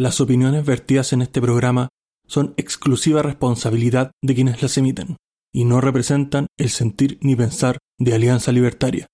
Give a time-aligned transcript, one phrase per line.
[0.00, 1.90] Las opiniones vertidas en este programa
[2.26, 5.18] son exclusiva responsabilidad de quienes las emiten
[5.52, 9.06] y no representan el sentir ni pensar de Alianza Libertaria.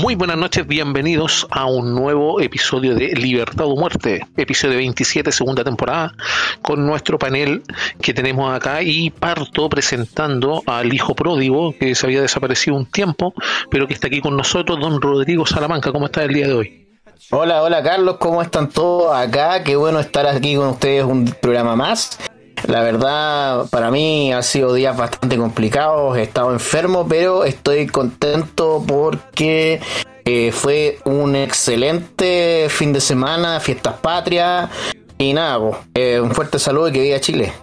[0.00, 5.64] Muy buenas noches, bienvenidos a un nuevo episodio de Libertad o Muerte, episodio 27, segunda
[5.64, 6.14] temporada,
[6.62, 7.64] con nuestro panel
[8.00, 13.34] que tenemos acá y parto presentando al hijo pródigo que se había desaparecido un tiempo,
[13.72, 15.90] pero que está aquí con nosotros, don Rodrigo Salamanca.
[15.90, 16.88] ¿Cómo está el día de hoy?
[17.30, 19.64] Hola, hola Carlos, ¿cómo están todos acá?
[19.64, 22.20] Qué bueno estar aquí con ustedes un programa más.
[22.68, 28.84] La verdad, para mí ha sido días bastante complicados, he estado enfermo, pero estoy contento
[28.86, 29.80] porque
[30.26, 34.68] eh, fue un excelente fin de semana, fiestas patrias
[35.16, 35.58] y nada,
[35.94, 37.54] eh, un fuerte saludo y que viva Chile.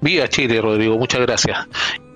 [0.00, 1.68] Viva Chile, Rodrigo, muchas gracias.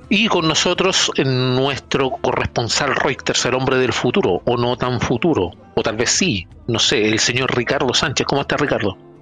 [0.09, 5.83] Y con nosotros nuestro corresponsal Reuters, el hombre del futuro, o no tan futuro, o
[5.85, 8.27] tal vez sí, no sé, el señor Ricardo Sánchez.
[8.27, 9.14] ¿Cómo está Ricardo?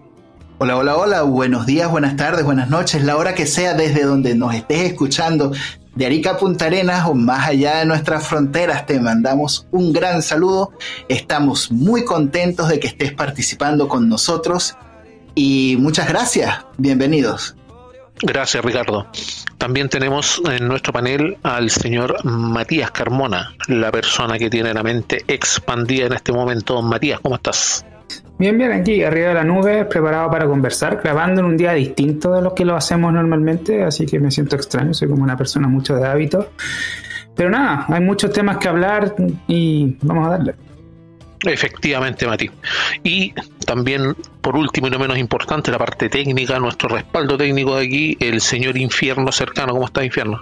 [0.64, 4.36] Hola, hola, hola, buenos días, buenas tardes, buenas noches, la hora que sea desde donde
[4.36, 5.50] nos estés escuchando,
[5.96, 10.70] de Arica Punta Arenas o más allá de nuestras fronteras, te mandamos un gran saludo.
[11.08, 14.76] Estamos muy contentos de que estés participando con nosotros
[15.34, 17.56] y muchas gracias, bienvenidos.
[18.20, 19.08] Gracias, Ricardo.
[19.58, 25.24] También tenemos en nuestro panel al señor Matías Carmona, la persona que tiene la mente
[25.26, 26.80] expandida en este momento.
[26.82, 27.84] Matías, ¿cómo estás?
[28.42, 32.32] Bien, bien, aquí arriba de la nube, preparado para conversar, grabando en un día distinto
[32.32, 35.68] de lo que lo hacemos normalmente, así que me siento extraño, soy como una persona
[35.68, 36.50] mucho de hábito.
[37.36, 39.14] Pero nada, hay muchos temas que hablar
[39.46, 40.54] y vamos a darle.
[41.44, 42.50] Efectivamente, Mati.
[43.04, 43.32] Y
[43.64, 48.16] también, por último y no menos importante, la parte técnica, nuestro respaldo técnico de aquí,
[48.18, 49.72] el señor Infierno cercano.
[49.72, 50.40] ¿Cómo está Infierno?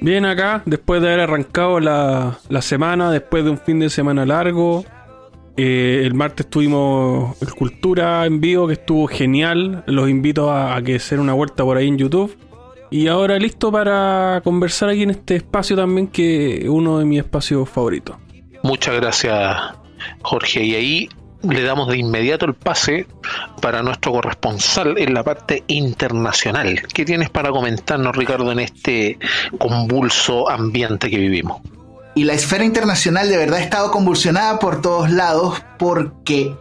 [0.00, 4.24] Bien acá, después de haber arrancado la, la semana, después de un fin de semana
[4.24, 4.84] largo,
[5.60, 9.82] eh, el martes tuvimos Cultura en vivo que estuvo genial.
[9.88, 12.38] Los invito a, que se una vuelta por ahí en YouTube.
[12.90, 17.18] Y ahora listo para conversar aquí en este espacio también que es uno de mis
[17.18, 18.16] espacios favoritos.
[18.62, 19.56] Muchas gracias
[20.22, 20.62] Jorge.
[20.62, 21.08] Y ahí
[21.42, 23.08] le damos de inmediato el pase
[23.60, 26.82] para nuestro corresponsal en la parte internacional.
[26.94, 29.18] ¿Qué tienes para comentarnos Ricardo en este
[29.58, 31.60] convulso ambiente que vivimos?
[32.14, 36.56] Y la esfera internacional de verdad ha estado convulsionada por todos lados porque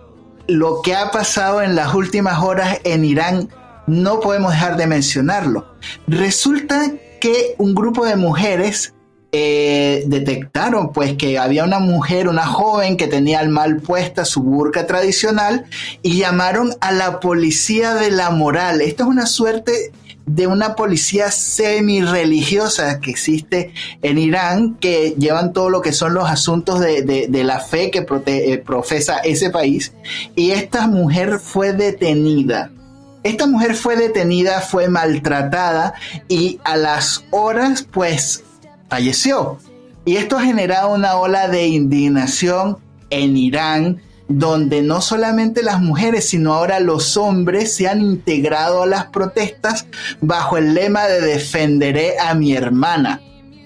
[0.47, 3.50] lo que ha pasado en las últimas horas en Irán
[3.88, 5.66] no podemos dejar de mencionarlo.
[6.07, 8.94] Resulta que un grupo de mujeres
[9.34, 14.41] eh, detectaron pues que había una mujer, una joven que tenía al mal puesta su
[14.41, 15.66] burka tradicional
[16.02, 18.81] y llamaron a la policía de la moral.
[18.81, 19.91] Esto es una suerte
[20.28, 26.30] de una policía semi-religiosa que existe en Irán, que llevan todo lo que son los
[26.30, 29.94] asuntos de, la fe que eh, profesa ese país.
[30.36, 32.72] Y esta mujer fue detenida.
[33.24, 35.94] Esta mujer fue detenida, fue maltratada
[36.28, 38.44] y a las horas pues
[38.90, 39.58] falleció.
[40.06, 42.78] Y esto ha generado una ola de indignación
[43.10, 48.88] en Irán, donde no solamente las mujeres, sino ahora los hombres se han integrado a
[48.88, 49.88] las protestas
[50.22, 53.22] bajo el lema de defenderé a mi hermana.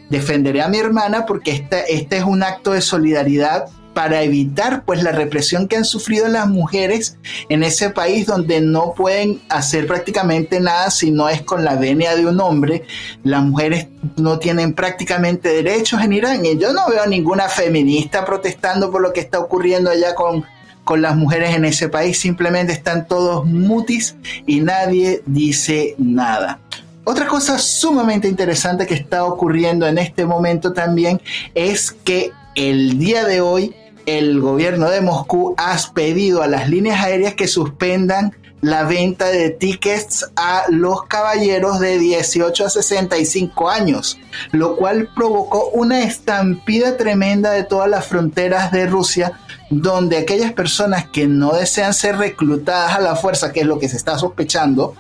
[0.10, 5.12] Defenderé a mi hermana porque este, es un acto de solidaridad para evitar pues la
[5.12, 7.18] represión que han sufrido las mujeres
[7.50, 12.16] en ese país donde no pueden hacer prácticamente nada si no es con la venia
[12.16, 12.84] de un hombre.
[13.24, 13.88] Las mujeres
[14.18, 19.14] no tienen prácticamente derechos en Irán y yo no veo ninguna feminista protestando por lo
[19.14, 20.46] que está ocurriendo allá con,
[20.84, 22.20] con las mujeres en ese país.
[22.20, 24.16] Simplemente están todos mutis
[24.48, 26.60] y nadie dice nada.
[27.04, 31.20] Otra cosa sumamente interesante que está ocurriendo en este momento también
[31.56, 33.74] es que el día de hoy
[34.06, 39.50] el gobierno de Moscú ha pedido a las líneas aéreas que suspendan la venta de
[39.50, 44.20] tickets a los caballeros de 18 a 65 años,
[44.52, 49.40] lo cual provocó una estampida tremenda de todas las fronteras de Rusia,
[49.72, 53.90] donde aquellas personas que no desean ser reclutadas a la fuerza, que es lo que
[53.90, 54.94] se está sospechando,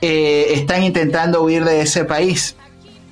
[0.00, 2.56] eh, están intentando huir de ese país.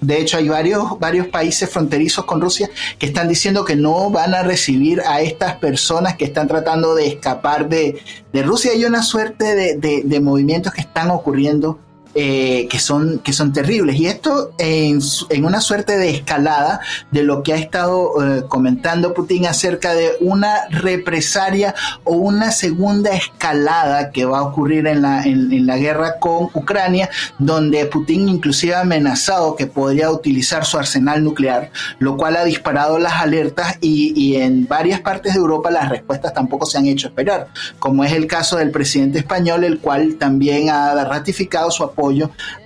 [0.01, 4.35] De hecho, hay varios, varios países fronterizos con Rusia que están diciendo que no van
[4.35, 8.01] a recibir a estas personas que están tratando de escapar de,
[8.45, 8.71] Rusia.
[8.73, 11.79] Hay una suerte de, movimientos que están ocurriendo
[12.15, 13.97] eh, que, son, que son terribles.
[13.97, 19.13] Y esto en, en, una suerte de escalada de lo que ha estado eh, comentando
[19.13, 21.75] Putin acerca de una represaria
[22.05, 27.11] o una segunda escalada que va a ocurrir en la, en, la guerra con Ucrania,
[27.39, 32.99] donde Putin inclusive ha amenazado que podría utilizar su arsenal nuclear, lo cual ha disparado
[32.99, 37.09] las alertas y, y en varias partes de Europa las respuestas tampoco se han hecho
[37.09, 41.98] esperar, como es el caso del presidente español, el cual también ha ratificado su apoyo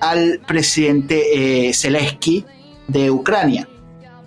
[0.00, 2.44] al presidente eh, Zelensky
[2.88, 3.68] de Ucrania.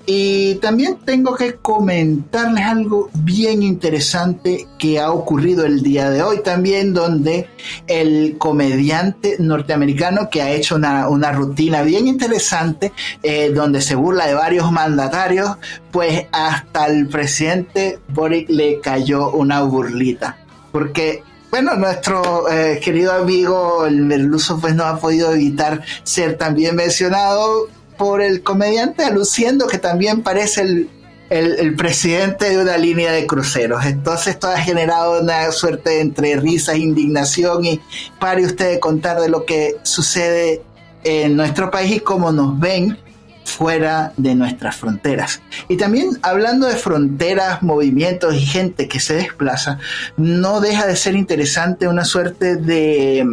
[0.07, 6.43] Y también tengo que comentarles algo bien interesante que ha ocurrido el día de hoy
[6.43, 7.47] también, donde
[7.87, 12.91] el comediante norteamericano que ha hecho una, rutina bien interesante,
[13.23, 15.57] eh, donde se burla de varios mandatarios,
[15.91, 20.37] pues hasta el presidente Boric le cayó una burlita.
[20.71, 21.23] Porque
[21.55, 27.69] bueno, nuestro eh, querido amigo el merluzo pues no ha podido evitar ser también mencionado
[27.97, 30.89] por el comediante aluciendo que también parece el,
[31.29, 33.85] el, presidente de una línea de cruceros.
[33.85, 37.79] Entonces esto ha generado una suerte entre risas, indignación y
[38.19, 40.61] pare usted de contar de lo que sucede
[41.05, 42.97] en nuestro país y cómo nos ven
[43.45, 45.41] fuera de nuestras fronteras.
[45.69, 49.79] Y también hablando de fronteras, movimientos y gente que se desplaza,
[50.17, 53.25] no deja de ser interesante una suerte de,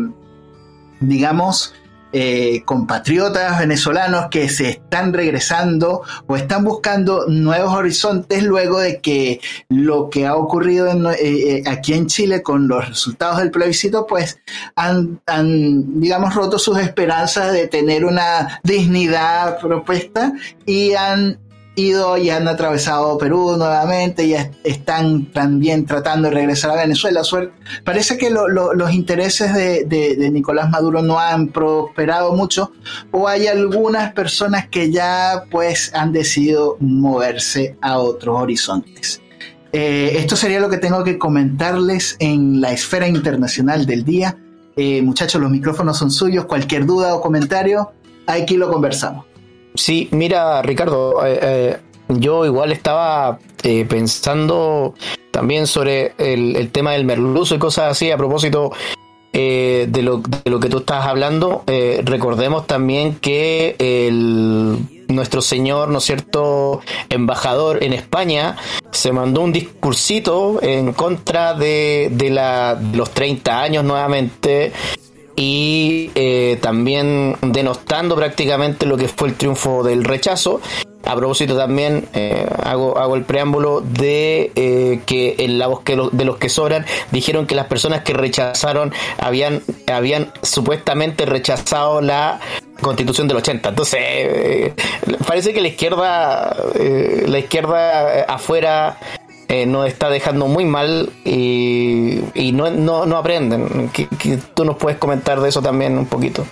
[1.00, 1.74] digamos,
[2.12, 9.40] eh, compatriotas venezolanos que se están regresando o están buscando nuevos horizontes luego de que
[9.68, 14.38] lo que ha ocurrido eh, eh, aquí en Chile con los resultados del plebiscito, pues
[14.76, 20.32] han, han, digamos, roto sus esperanzas de tener una dignidad propuesta
[20.66, 21.38] y han
[21.74, 24.34] ido y han atravesado Perú nuevamente y
[24.64, 27.22] están también tratando de regresar a Venezuela.
[27.84, 32.72] Parece que los intereses de, Nicolás Maduro no han prosperado mucho
[33.10, 39.20] o hay algunas personas que ya pues han decidido moverse a otros horizontes.
[39.72, 44.36] Eh, esto sería lo que tengo que comentarles en la esfera internacional del día.
[44.76, 46.44] Eh, muchachos, los micrófonos son suyos.
[46.44, 47.92] Cualquier duda o comentario,
[48.26, 49.31] aquí lo conversamos.
[49.74, 51.76] Sí, mira, Ricardo, eh, eh,
[52.08, 54.94] yo igual estaba eh, pensando
[55.30, 58.72] también sobre el, tema del merluzo y cosas así a propósito
[59.32, 61.64] de, lo, de lo que tú estás hablando.
[62.04, 64.76] recordemos también que el,
[65.08, 68.56] nuestro señor, ¿no es cierto?, embajador en España,
[68.90, 74.72] se mandó un discursito en contra de, de, la, los 30 años nuevamente
[75.42, 80.60] y eh, también denostando prácticamente lo que fue el triunfo del rechazo.
[81.04, 85.96] A propósito también eh, hago, hago el preámbulo de eh, que en la voz que
[86.12, 89.62] de los que sobran dijeron que las personas que rechazaron habían,
[89.92, 92.38] habían supuestamente rechazado la
[92.80, 93.70] constitución del 80.
[93.70, 94.72] Entonces,
[95.26, 96.56] parece que la izquierda,
[97.26, 98.96] la izquierda afuera
[99.52, 103.90] eh, nos está dejando muy mal y, no, no, aprenden.
[103.90, 104.08] que
[104.54, 106.46] tú nos puedes comentar de eso también un poquito?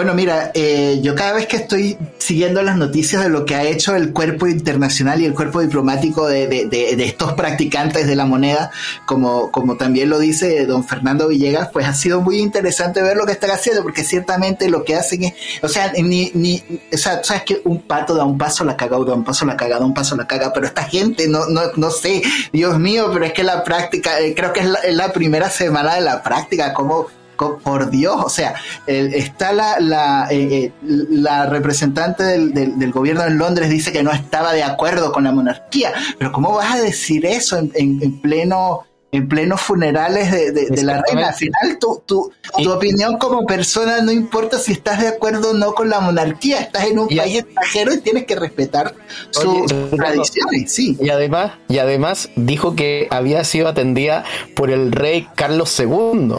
[0.00, 3.64] Bueno, mira, eh, yo cada vez que estoy siguiendo las noticias de lo que ha
[3.64, 6.70] hecho el cuerpo internacional y el cuerpo diplomático de,
[7.04, 8.70] estos practicantes de la moneda,
[9.04, 13.26] como, como también lo dice don Fernando Villegas, pues ha sido muy interesante ver lo
[13.26, 17.22] que están haciendo, porque ciertamente lo que hacen es, o sea, ni, ni o sea,
[17.22, 19.84] sabes que un pato da un paso la caga, da un paso la caga, da
[19.84, 22.22] un paso la caga, pero esta gente, no, no, no sé,
[22.54, 25.50] Dios mío, pero es que la práctica, eh, creo que es la, es la primera
[25.50, 27.08] semana de la práctica, como
[27.40, 28.54] por Dios, o sea,
[28.86, 34.52] está la, la, eh, eh, la representante del, gobierno en Londres dice que no estaba
[34.52, 39.60] de acuerdo con la monarquía, pero ¿cómo vas a decir eso en, pleno en plenos
[39.60, 41.28] funerales de, la reina.
[41.28, 45.54] Al final, tu, tu, tu, opinión como persona no importa si estás de acuerdo o
[45.54, 46.60] no con la monarquía.
[46.60, 48.94] Estás en un país extranjero y tienes que respetar
[49.30, 50.72] sus tradiciones.
[50.72, 50.96] Sí.
[51.00, 54.22] Y además, y además dijo que había sido atendida
[54.54, 56.36] por el rey Carlos II.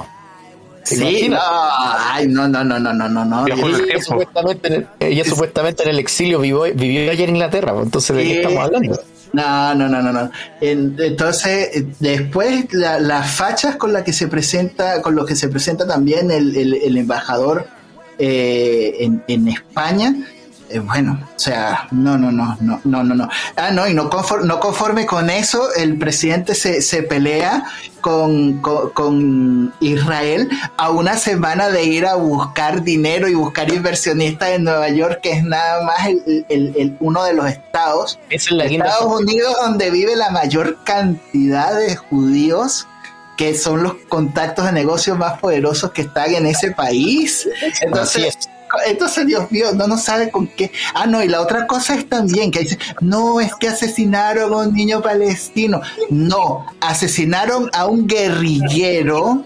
[0.84, 3.48] Sí, no, ay, no, no, no, no, no, no.
[3.48, 8.24] Ella, supuestamente, ella supuestamente en el exilio vivió, vivió ayer en Inglaterra, pues, entonces de
[8.24, 9.00] qué estamos hablando.
[9.34, 10.32] No, no, no, no, no.
[10.60, 16.32] Entonces, después las fachas con las que se presenta, con los que se presenta también
[16.32, 17.68] el, el, embajador
[18.20, 20.16] eh, en, en España,
[20.74, 23.30] eh, bueno, o sea, no, no, no, no, no, no, no.
[23.56, 27.66] Ah, no, y no conforme, no conforme con eso, el presidente se, se pelea
[28.00, 34.64] con, con, Israel a una semana de ir a buscar dinero y buscar inversionistas en
[34.64, 39.22] Nueva York, que es nada más el, el, uno de los estados, es la Estados
[39.22, 42.88] Unidos, donde vive la mayor cantidad de judíos
[43.38, 47.50] que son los contactos de negocios más poderosos que están en ese país.
[47.82, 48.38] Entonces,
[48.86, 50.72] entonces, Dios mío, no nos sabe con qué.
[50.94, 54.58] Ah, no, y la otra cosa es también que dice, no, es que asesinaron a
[54.58, 55.82] un niño palestino.
[56.10, 59.44] No, asesinaron a un guerrillero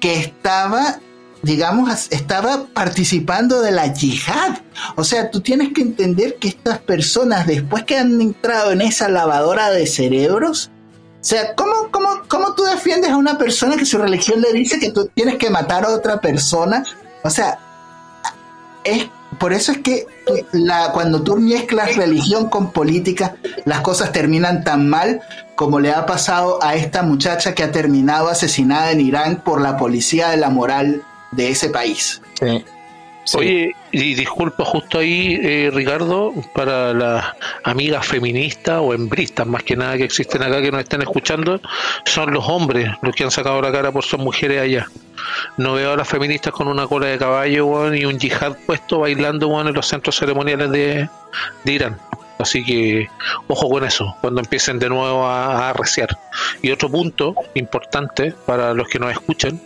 [0.00, 1.00] que estaba
[1.42, 4.58] digamos, estaba participando de la yihad.
[4.96, 9.08] O sea, tú tienes que entender que estas personas, después que han entrado en esa
[9.08, 10.70] lavadora de cerebros,
[11.20, 14.78] o sea, ¿cómo, cómo, cómo tú defiendes a una persona que su religión le dice
[14.78, 16.84] que tú tienes que matar a otra persona?
[17.22, 17.58] O sea,
[18.84, 19.08] es
[19.38, 20.06] por eso es que
[20.52, 25.22] la, cuando tú mezclas religión con política, las cosas terminan tan mal
[25.54, 29.76] como le ha pasado a esta muchacha que ha terminado asesinada en Irán por la
[29.76, 32.20] policía de la moral de ese país.
[32.40, 32.64] Sí.
[33.34, 37.24] Oye, y disculpa justo ahí, eh, Ricardo, para las
[37.64, 41.60] amigas feministas o hembristas más que nada que existen acá que nos estén escuchando,
[42.06, 44.88] son los hombres los que han sacado la cara por sus mujeres allá.
[45.58, 49.60] No veo a las feministas con una cola de caballo y un yihad puesto bailando
[49.60, 51.08] en los centros ceremoniales de
[51.66, 51.98] Irán.
[52.40, 53.08] Así que
[53.48, 56.18] ojo con eso, cuando empiecen de nuevo a, arreciar.
[56.62, 59.60] Y otro punto importante para los que nos escuchan,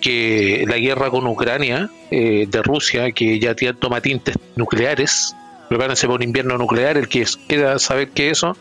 [0.00, 5.34] que la guerra con Ucrania eh, de Rusia, que ya toma tintes nucleares,
[5.70, 8.56] prepárense para un invierno nuclear, el que quiera saber qué es eso,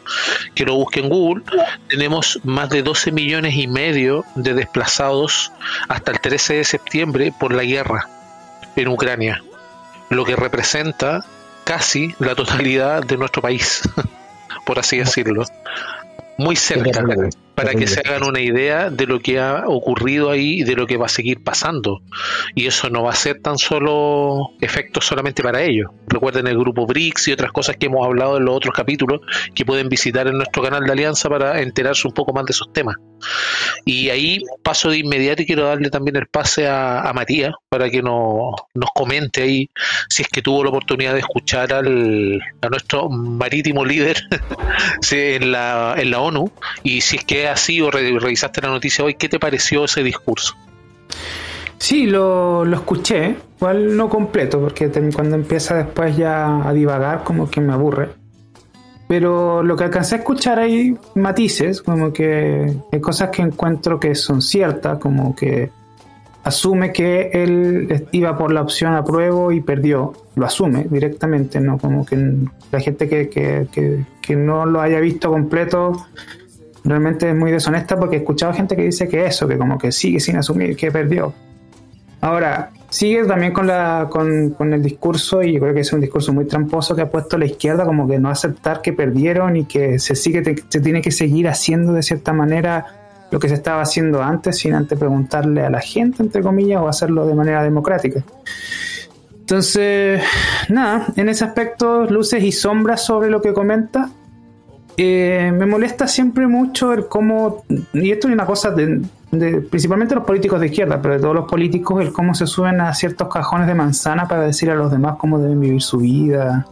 [0.54, 1.44] que lo busque en Google,
[1.88, 5.52] tenemos más de 12 millones y medio de desplazados
[5.88, 8.08] hasta el 13 de septiembre por la guerra
[8.76, 9.44] en Ucrania,
[10.10, 11.26] lo que representa
[11.70, 13.88] casi la totalidad de nuestro país,
[14.66, 15.44] por así decirlo.
[16.36, 17.04] Muy cerca
[17.60, 20.88] para que se hagan una idea de lo que ha ocurrido ahí y de lo
[20.88, 22.02] que va a seguir pasando.
[22.56, 25.92] Y eso no va a ser tan solo efecto solamente para ellos.
[26.08, 29.20] Recuerden el grupo BRICS y otras cosas que hemos hablado en los otros capítulos
[29.54, 32.72] que pueden visitar en nuestro canal de Alianza para enterarse un poco más de esos
[32.72, 32.96] temas.
[33.84, 38.02] Y ahí paso de inmediato y quiero darle también el pase a, Matías para que
[38.02, 39.70] nos, nos comente ahí
[40.08, 44.24] si es que tuvo la oportunidad de escuchar al, a nuestro marítimo líder
[45.12, 46.52] en, la, en la ONU
[46.84, 50.56] y si es que así o revisaste la noticia hoy, ¿qué te pareció ese discurso?
[51.78, 57.50] Sí, lo, lo escuché, igual no completo, porque cuando empieza después ya a divagar como
[57.50, 58.10] que me aburre.
[59.08, 64.14] Pero lo que alcancé a escuchar hay matices, como que hay cosas que encuentro que
[64.14, 65.72] son ciertas, como que
[66.44, 70.14] asume que él iba por la opción apruebo y perdió.
[70.36, 71.80] Lo asume directamente, ¿no?
[71.80, 72.18] Como que
[72.72, 76.06] la gente que, que, que no lo haya visto completo
[76.84, 79.92] realmente es muy deshonesta porque he escuchado gente que dice que eso, que como que
[79.92, 81.34] sigue sin asumir que perdió.
[82.22, 86.02] Ahora, sigue también con, la, con, con, el discurso, y yo creo que es un
[86.02, 89.66] discurso muy tramposo que ha puesto la izquierda, como que no aceptar que perdieron y
[89.66, 92.86] que se, sigue, se tiene que seguir haciendo de cierta manera
[93.32, 96.88] lo que se estaba haciendo antes, sin antes preguntarle a la gente, entre comillas, o
[96.88, 98.24] hacerlo de manera democrática.
[99.40, 100.22] Entonces,
[100.68, 104.10] nada, en ese aspecto, luces y sombras sobre lo que comenta.
[105.02, 107.64] Eh, me molesta siempre mucho el cómo,
[107.94, 109.02] y esto es una cosa de,
[109.70, 112.94] principalmente los políticos de izquierda, pero de todos los políticos, el cómo se suben a
[112.94, 116.68] ciertos cajones de manzana para decir a los demás cómo deben vivir su vida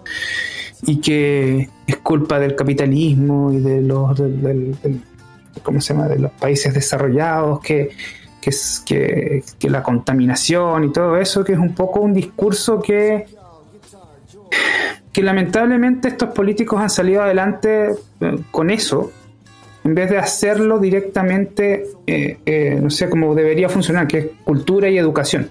[0.81, 4.21] y que es culpa del capitalismo y de los,
[5.63, 6.09] ¿cómo se llama?
[6.09, 7.91] de los países desarrollados, que,
[8.41, 8.51] que,
[8.85, 13.25] que, que la contaminación y todo eso, que es un poco un discurso que
[15.17, 17.89] que lamentablemente estos políticos han salido adelante
[18.21, 19.11] eh, con eso,
[19.83, 24.89] en vez de hacerlo directamente, eh, eh, no sé cómo debería funcionar, que es cultura
[24.89, 25.49] y educación.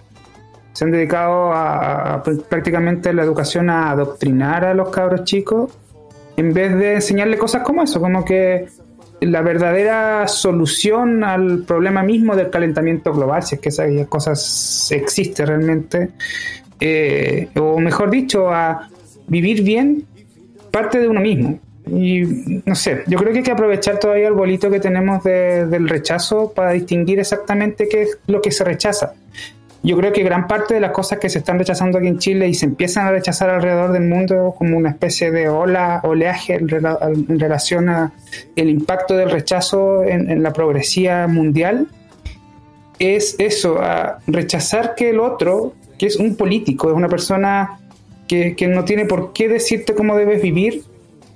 [0.73, 5.73] Se han dedicado a, prácticamente la educación a adoctrinar a los cabros chicos,
[6.37, 8.68] en vez de enseñarle cosas como eso, como que
[9.18, 15.44] la verdadera solución al problema mismo del calentamiento global, si es que esas cosas existe
[15.44, 16.11] realmente,
[17.56, 18.90] o mejor dicho, a
[19.26, 20.04] vivir bien
[20.71, 21.59] parte de uno mismo.
[21.87, 25.88] Y no sé, yo creo que hay que aprovechar todavía el bolito que tenemos del
[25.88, 29.14] rechazo para distinguir exactamente qué es lo que se rechaza.
[29.85, 32.49] Yo creo que gran parte de las cosas que se están rechazando aquí en Chile
[32.49, 36.68] y se empiezan a rechazar alrededor del mundo como una especie de ola, oleaje en,
[37.38, 38.12] relación a
[38.56, 41.87] el impacto del rechazo en, en la progresía mundial,
[42.99, 47.78] es eso, a rechazar que el otro, que es un político, es una persona
[48.26, 50.83] que, no tiene por qué decirte cómo debes vivir,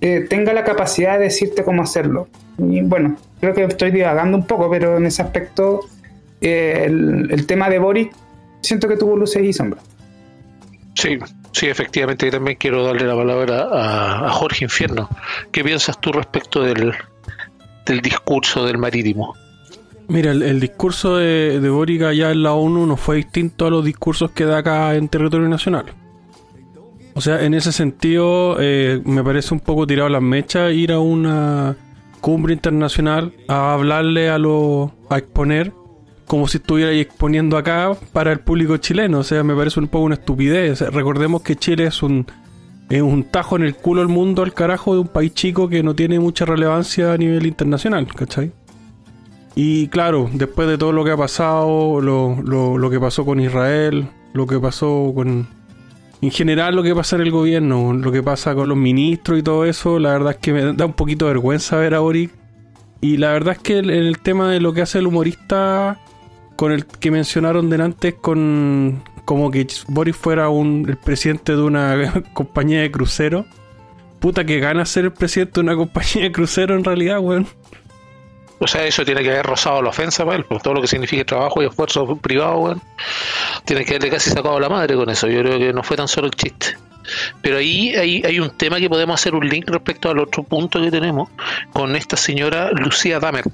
[0.00, 2.28] eh, tenga la capacidad de decirte cómo hacerlo.
[2.58, 5.80] Y bueno, creo que estoy divagando un poco, pero en ese aspecto
[6.40, 8.12] eh, el, tema de Boric
[8.60, 9.84] siento que tuvo luces y sombras.
[10.94, 11.18] Sí,
[11.52, 12.26] sí, efectivamente.
[12.26, 13.68] Y también quiero darle la palabra
[14.26, 15.08] a, Jorge Infierno.
[15.52, 16.92] ¿Qué piensas tú respecto del,
[17.86, 19.34] del discurso del marítimo?
[20.08, 23.70] Mira, el, el discurso de, de Boric allá en la ONU no fue distinto a
[23.70, 25.86] los discursos que da acá en territorio nacional.
[27.14, 31.00] O sea, en ese sentido, eh, me parece un poco tirado las mechas ir a
[31.00, 31.76] una
[32.20, 34.90] cumbre internacional a hablarle a los.
[35.08, 35.72] a exponer
[36.30, 39.18] como si estuviera exponiendo acá para el público chileno.
[39.18, 40.80] O sea, me parece un poco una estupidez.
[40.80, 42.24] Recordemos que Chile es un,
[42.88, 45.82] es un tajo en el culo del mundo al carajo de un país chico que
[45.82, 48.52] no tiene mucha relevancia a nivel internacional, ¿cachai?
[49.56, 53.40] Y claro, después de todo lo que ha pasado, lo, lo, lo que pasó con
[53.40, 55.48] Israel, lo que pasó con...
[56.22, 59.42] En general lo que pasa en el gobierno, lo que pasa con los ministros y
[59.42, 62.30] todo eso, la verdad es que me da un poquito de vergüenza ver a Boric.
[63.00, 65.98] Y la verdad es que el, el tema de lo que hace el humorista
[66.56, 72.24] con el que mencionaron delante con como que Boris fuera un, el presidente de una
[72.34, 73.46] compañía de crucero.
[74.18, 77.46] Puta que gana ser el presidente de una compañía de crucero en realidad, weón.
[78.60, 80.86] O sea, eso tiene que haber rozado la ofensa para él, por todo lo que
[80.86, 82.80] significa trabajo y esfuerzo privado.
[83.64, 85.26] Tiene que haberle casi sacado la madre con eso.
[85.28, 86.76] Yo creo que no fue tan solo el chiste.
[87.40, 90.80] Pero ahí hay, hay un tema que podemos hacer un link respecto al otro punto
[90.80, 91.30] que tenemos
[91.72, 93.44] con esta señora Lucía Damer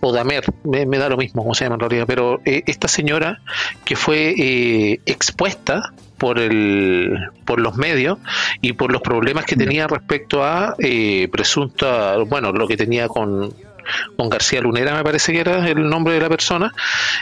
[0.00, 2.88] o Damer, me, me da lo mismo como se llama en realidad, pero eh, esta
[2.88, 3.40] señora
[3.84, 8.18] que fue eh, expuesta por el por los medios
[8.60, 13.54] y por los problemas que tenía respecto a eh, presunta, bueno, lo que tenía con
[14.16, 16.72] con García Lunera, me parece que era el nombre de la persona.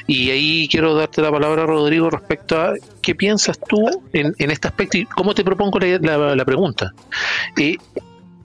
[0.07, 4.99] Y ahí quiero darte la palabra, Rodrigo, respecto a qué piensas tú en, este aspecto
[4.99, 6.93] y cómo te propongo la pregunta.
[7.57, 7.77] Eh,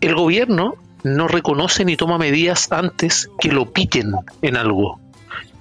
[0.01, 4.12] el gobierno no reconoce ni toma medidas antes que lo piquen
[4.42, 5.00] en algo.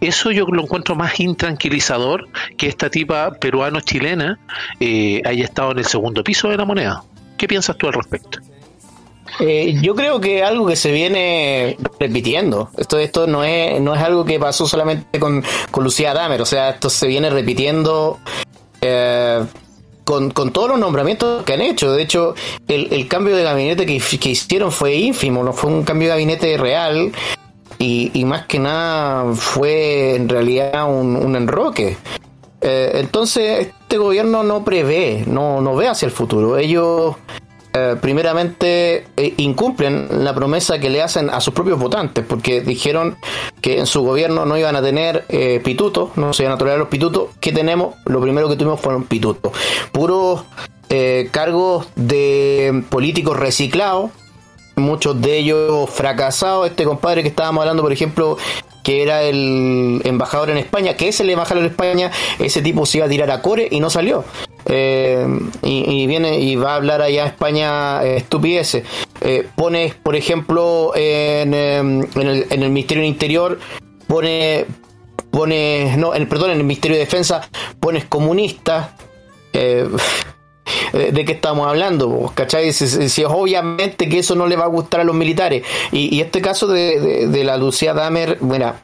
[0.00, 4.38] Eso yo lo encuentro más intranquilizador que esta tipa peruano-chilena
[4.80, 7.04] eh, haya estado en el segundo piso de la moneda.
[7.36, 8.38] ¿Qué piensas tú al respecto?
[9.38, 12.70] Eh, yo creo que algo que se viene repitiendo.
[12.76, 16.46] Esto, esto no es, no es algo que pasó solamente con, con Lucía Damer, o
[16.46, 18.18] sea, esto se viene repitiendo
[18.80, 19.44] eh,
[20.04, 21.92] con, con todos los nombramientos que han hecho.
[21.92, 22.34] De hecho,
[22.68, 26.56] el, el cambio de gabinete que, hicieron fue ínfimo, no fue un cambio de gabinete
[26.56, 27.12] real.
[27.78, 31.96] Y, y más que nada fue en realidad un, un enroque.
[32.60, 36.58] Eh, entonces, este gobierno no prevé, no, no ve hacia el futuro.
[36.58, 37.16] Ellos
[37.72, 43.16] eh, primeramente eh, incumplen la promesa que le hacen a sus propios votantes, porque dijeron
[43.60, 46.78] que en su gobierno no iban a tener eh, pitutos, no se iban a tolerar
[46.78, 47.28] los pitutos.
[47.40, 47.94] ¿Qué tenemos?
[48.06, 49.52] Lo primero que tuvimos fueron pitutos.
[49.92, 50.42] Puros
[50.88, 54.10] eh, cargos de políticos reciclados,
[54.74, 56.68] muchos de ellos fracasados.
[56.68, 58.36] Este compadre que estábamos hablando, por ejemplo,
[58.82, 62.98] que era el embajador en España, que es el embajador en España, ese tipo se
[62.98, 64.24] iba a tirar a core y no salió.
[64.66, 65.26] Eh,
[65.62, 68.84] y, viene y va a hablar allá a España eh, estupideces.
[69.20, 73.58] Eh, pones, por ejemplo, en, em, en el, en el Ministerio del Interior,
[74.06, 74.66] pone,
[75.30, 77.48] pones, no, en, perdón, en el Ministerio de Defensa,
[77.80, 78.90] pones comunistas.
[80.92, 82.30] Eh, ¿De qué estamos hablando?
[82.32, 82.72] ¿Cachai?
[82.72, 85.64] Si, si- obviamente que eso no le va a gustar a los militares.
[85.90, 88.74] Y, este caso de, de- la Lucía Damer, bueno,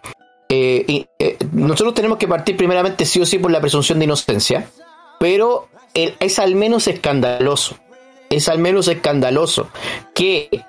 [1.53, 4.69] nosotros tenemos que partir primeramente sí o sí por la presunción de inocencia,
[5.19, 7.77] pero es al menos escandaloso.
[8.31, 9.69] Es al menos escandaloso
[10.15, 10.65] que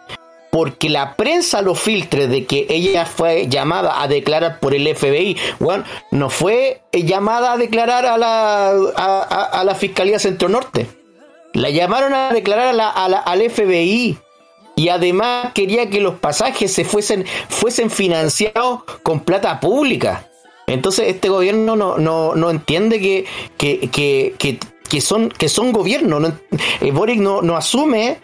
[0.52, 5.36] porque la prensa lo filtre de que ella fue llamada a declarar por el FBI,
[5.60, 10.88] bueno, no fue llamada a declarar a la, a- a la Fiscalía Centro Norte.
[11.54, 14.18] La llamaron a declarar a la- a la- al FBI.
[14.76, 20.27] Y además quería que los pasajes se fuesen, fuesen financiados con plata pública.
[20.68, 23.26] Entonces este gobierno no, no, no entiende que,
[23.58, 26.20] que, que, que, que son, que son gobierno.
[26.20, 26.38] No,
[26.82, 28.18] eh, Boric no, no asume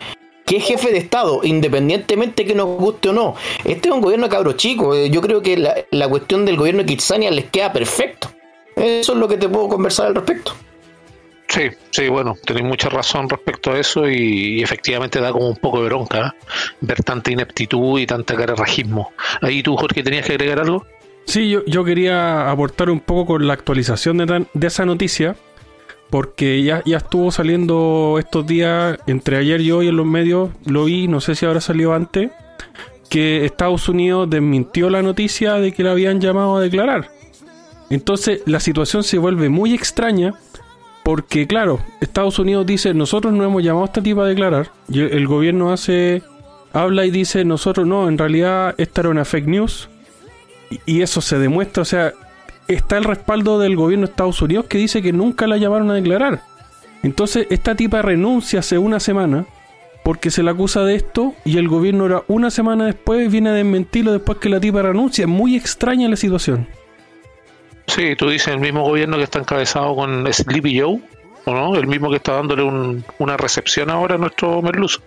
[0.45, 3.35] que es jefe de Estado, independientemente que nos guste o no.
[3.63, 4.93] Este es un gobierno cabro chico.
[4.93, 8.29] Eh, Yo creo que la, la cuestión del gobierno de Kitsania les queda perfecto.
[8.75, 10.53] Eso es lo que te puedo conversar al respecto.
[11.53, 15.81] Sí, sí, bueno, tenéis mucha razón respecto a eso y, efectivamente da como un poco
[15.81, 16.55] de bronca ¿eh?
[16.81, 19.11] ver tanta ineptitud y tanta carerrajismo.
[19.39, 20.87] Ahí tú, Jorge, tenías que agregar algo.
[21.25, 25.35] Sí, yo, yo quería aportar un poco con la actualización de, de esa noticia,
[26.09, 30.85] porque ya, ya estuvo saliendo estos días, entre ayer y hoy en los medios, lo
[30.85, 32.29] vi, no sé si habrá salido antes,
[33.09, 37.09] que Estados Unidos desmintió la noticia de que la habían llamado a declarar.
[37.89, 40.33] Entonces la situación se vuelve muy extraña,
[41.03, 45.01] porque claro, Estados Unidos dice, nosotros no hemos llamado a esta tipa a declarar, y
[45.01, 46.23] el gobierno hace,
[46.73, 49.89] habla y dice, nosotros no, en realidad esta era una fake news,
[50.85, 52.13] y- eso se demuestra, o sea,
[52.67, 55.95] está el respaldo del gobierno de Estados Unidos que dice que nunca la llamaron a
[55.95, 56.41] declarar.
[57.03, 59.45] Entonces, esta tipa renuncia hace una semana
[60.03, 63.53] porque se la acusa de esto y el gobierno ahora una semana después viene a
[63.53, 65.23] desmentirlo después que la tipa renuncia.
[65.23, 66.67] Es muy extraña la situación.
[67.87, 71.01] Sí, tú dices el mismo gobierno que está encabezado con Sleepy Joe,
[71.45, 71.75] ¿o no?
[71.75, 72.63] El mismo que está dándole
[73.17, 75.01] una recepción ahora a nuestro merluzo.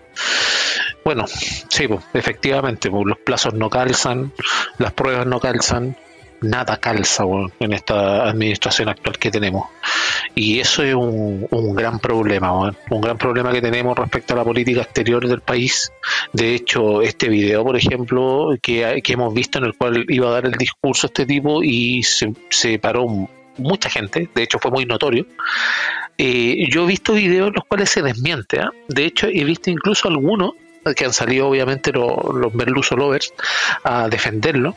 [1.07, 4.33] Bueno, sí, pues, efectivamente, los plazos no calzan,
[4.79, 5.97] las pruebas no calzan,
[6.41, 7.23] nada calza
[7.61, 9.69] en esta administración actual que tenemos.
[10.35, 14.83] Y eso es un, gran problema, un gran problema que tenemos respecto a la política
[14.83, 15.93] exterior del país.
[16.33, 20.47] De hecho, este video, por ejemplo, que, hemos visto en el cual iba a dar
[20.47, 23.07] el discurso este tipo y se, paró
[23.59, 25.25] mucha gente, de hecho fue muy notorio.
[26.19, 28.71] Eh, yo he visto videos en los cuales se desmiente, ¿ah?
[28.89, 30.55] de hecho he visto incluso algunos
[30.95, 33.33] que han salido obviamente los Merluzo Lovers
[33.85, 34.77] a defenderlo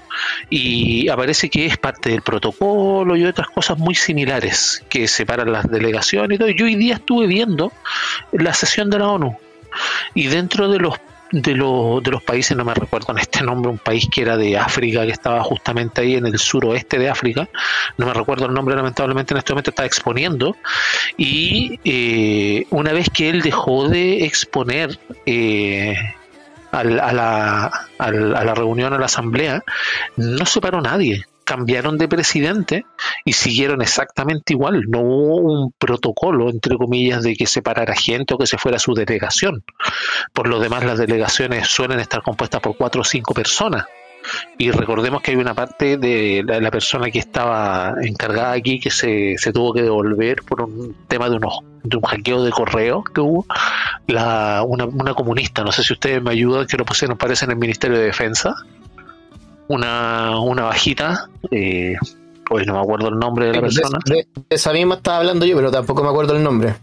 [0.49, 5.69] y aparece que es parte del protocolo y otras cosas muy similares que separan las
[5.69, 6.49] delegaciones y todo.
[6.49, 7.71] Yo hoy día estuve viendo
[8.31, 9.37] la sesión de la ONU
[10.13, 10.95] y dentro de los
[11.31, 14.57] de, de los países, no me recuerdo en este nombre, un país que era de
[14.57, 17.47] África, que estaba justamente ahí en el suroeste de África,
[17.97, 20.55] no me recuerdo el nombre lamentablemente en este momento, estaba exponiendo,
[21.17, 25.95] y eh, una vez que él dejó de exponer eh,
[26.71, 29.63] a, la, a la reunión, a la asamblea,
[30.17, 32.85] no se paró nadie cambiaron de presidente
[33.25, 34.83] y siguieron exactamente igual.
[34.87, 38.93] No hubo un protocolo, entre comillas, de que separara gente o que se fuera su
[38.93, 39.63] delegación.
[40.31, 43.85] Por lo demás, las delegaciones suelen estar compuestas por cuatro o cinco personas.
[44.59, 49.35] Y recordemos que hay una parte de la, persona que estaba encargada aquí que se,
[49.39, 53.21] se, tuvo que devolver por un tema de, unos, de un hackeo de correo que
[53.21, 53.47] hubo.
[54.05, 57.51] La, una, una comunista, no sé si ustedes me ayudan, que lo pusieron, parece, en
[57.51, 58.53] el Ministerio de Defensa
[59.69, 61.95] una, una bajita, eh,
[62.45, 63.99] pues no me acuerdo el nombre de la persona.
[64.05, 66.75] De, esa misma estaba hablando yo, pero tampoco me acuerdo el nombre.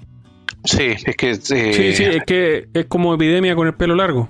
[0.65, 1.31] Sí, es que...
[1.31, 4.29] Eh, sí, sí, es que es como epidemia con el pelo largo.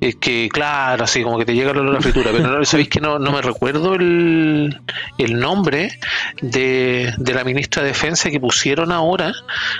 [0.00, 2.88] Es que, claro, así como que te llega el olor a fritura, pero no, sabéis
[2.88, 4.80] que no, no me recuerdo el,
[5.18, 5.90] el nombre
[6.40, 9.32] de, de la ministra de Defensa que pusieron ahora,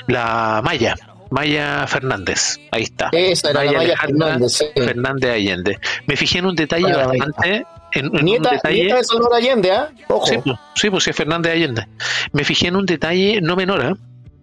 [0.09, 0.97] la Maya.
[1.31, 3.09] Maya Fernández, ahí está.
[3.13, 5.79] Esa era Maya, Fernández, Fernández Allende.
[6.07, 9.91] Me fijé en un detalle bastante en, nieta, un detalle, nieta de Sonora Allende, ¿ah?
[10.09, 10.27] Ojo.
[10.27, 11.87] Sí, pues, sí, pues es Fernández Allende.
[12.33, 13.95] Me fijé en un detalle no menor, ¿eh?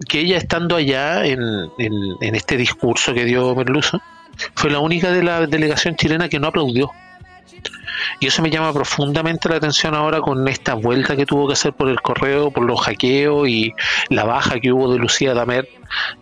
[0.08, 1.40] que ella estando allá en,
[1.80, 4.00] en, este discurso que dio Merluza,
[4.56, 6.92] fue la única de la delegación chilena que no aplaudió.
[8.20, 11.74] Y eso me llama profundamente la atención ahora con esta vuelta que tuvo que hacer
[11.74, 13.74] por el correo, por los hackeos y
[14.10, 15.68] la baja que hubo de Lucía Damer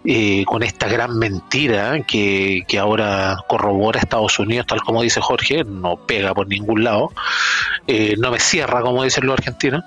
[0.03, 5.63] eh, con esta gran mentira que, que ahora corrobora Estados Unidos, tal como dice Jorge,
[5.63, 7.11] no pega por ningún lado,
[7.87, 9.83] eh, no me cierra, como dicen los argentinos,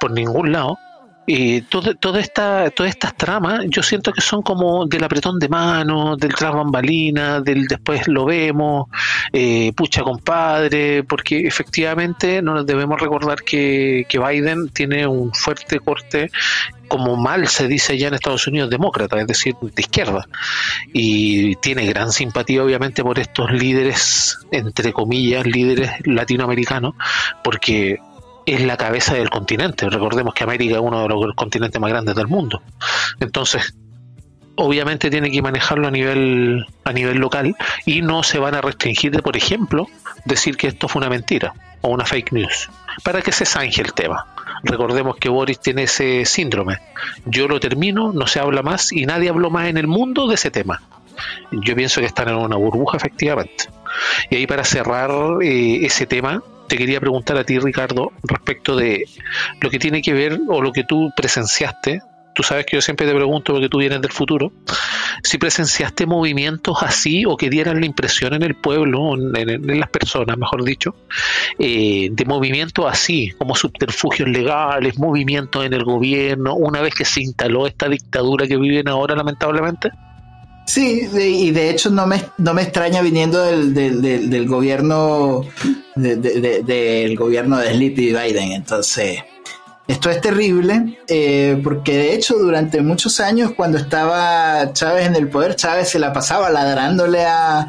[0.00, 0.78] por ningún lado
[1.26, 5.48] y todo, toda esta, todas estas tramas yo siento que son como del apretón de
[5.48, 8.88] mano, del tras bambalina, del después lo vemos,
[9.32, 15.78] eh, pucha compadre, porque efectivamente no nos debemos recordar que, que Biden tiene un fuerte
[15.80, 16.30] corte
[16.88, 20.28] como mal se dice ya en Estados Unidos, demócrata, es decir, de izquierda.
[20.92, 26.92] Y tiene gran simpatía, obviamente, por estos líderes, entre comillas, líderes latinoamericanos,
[27.42, 27.98] porque
[28.46, 29.88] es la cabeza del continente.
[29.88, 32.62] Recordemos que América es uno de los continentes más grandes del mundo.
[33.20, 33.74] Entonces,
[34.56, 39.12] obviamente tiene que manejarlo a nivel a nivel local y no se van a restringir
[39.12, 39.86] de, por ejemplo,
[40.24, 42.70] decir que esto fue una mentira o una fake news,
[43.02, 44.26] para que se zanje el tema.
[44.62, 46.78] Recordemos que Boris tiene ese síndrome.
[47.24, 50.36] Yo lo termino, no se habla más y nadie habló más en el mundo de
[50.36, 50.80] ese tema.
[51.50, 53.64] Yo pienso que están en una burbuja, efectivamente.
[54.30, 55.10] Y ahí para cerrar
[55.42, 59.04] eh, ese tema, te quería preguntar a ti, Ricardo, respecto de
[59.60, 62.00] lo que tiene que ver o lo que tú presenciaste.
[62.34, 64.50] Tú sabes que yo siempre te pregunto porque tú vienes del futuro.
[65.22, 70.38] Si presenciaste movimientos así o que dieran la impresión en el pueblo, en, las personas,
[70.38, 70.94] mejor dicho,
[71.58, 77.20] eh, de movimientos así, como subterfugios legales, movimientos en el gobierno, una vez que se
[77.20, 79.90] instaló esta dictadura que viven ahora, lamentablemente.
[80.64, 85.44] Sí, y de hecho no me, no me extraña viniendo del, del, gobierno
[85.94, 88.52] del gobierno de Sleepy Biden.
[88.52, 89.20] Entonces,
[89.88, 95.28] esto es terrible eh, porque de hecho durante muchos años cuando estaba Chávez en el
[95.28, 97.66] poder, Chávez se la pasaba ladrándole a,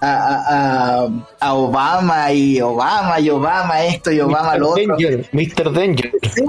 [0.00, 1.06] a,
[1.38, 4.96] a, Obama y Obama y Obama esto y Obama lo otro.
[5.32, 5.72] Mr.
[5.72, 6.12] Danger.
[6.34, 6.42] Sí,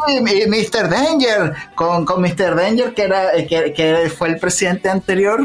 [0.48, 0.90] Mr.
[0.90, 2.56] Danger, con, con Mr.
[2.56, 5.42] Danger que, era, que, que fue el presidente anterior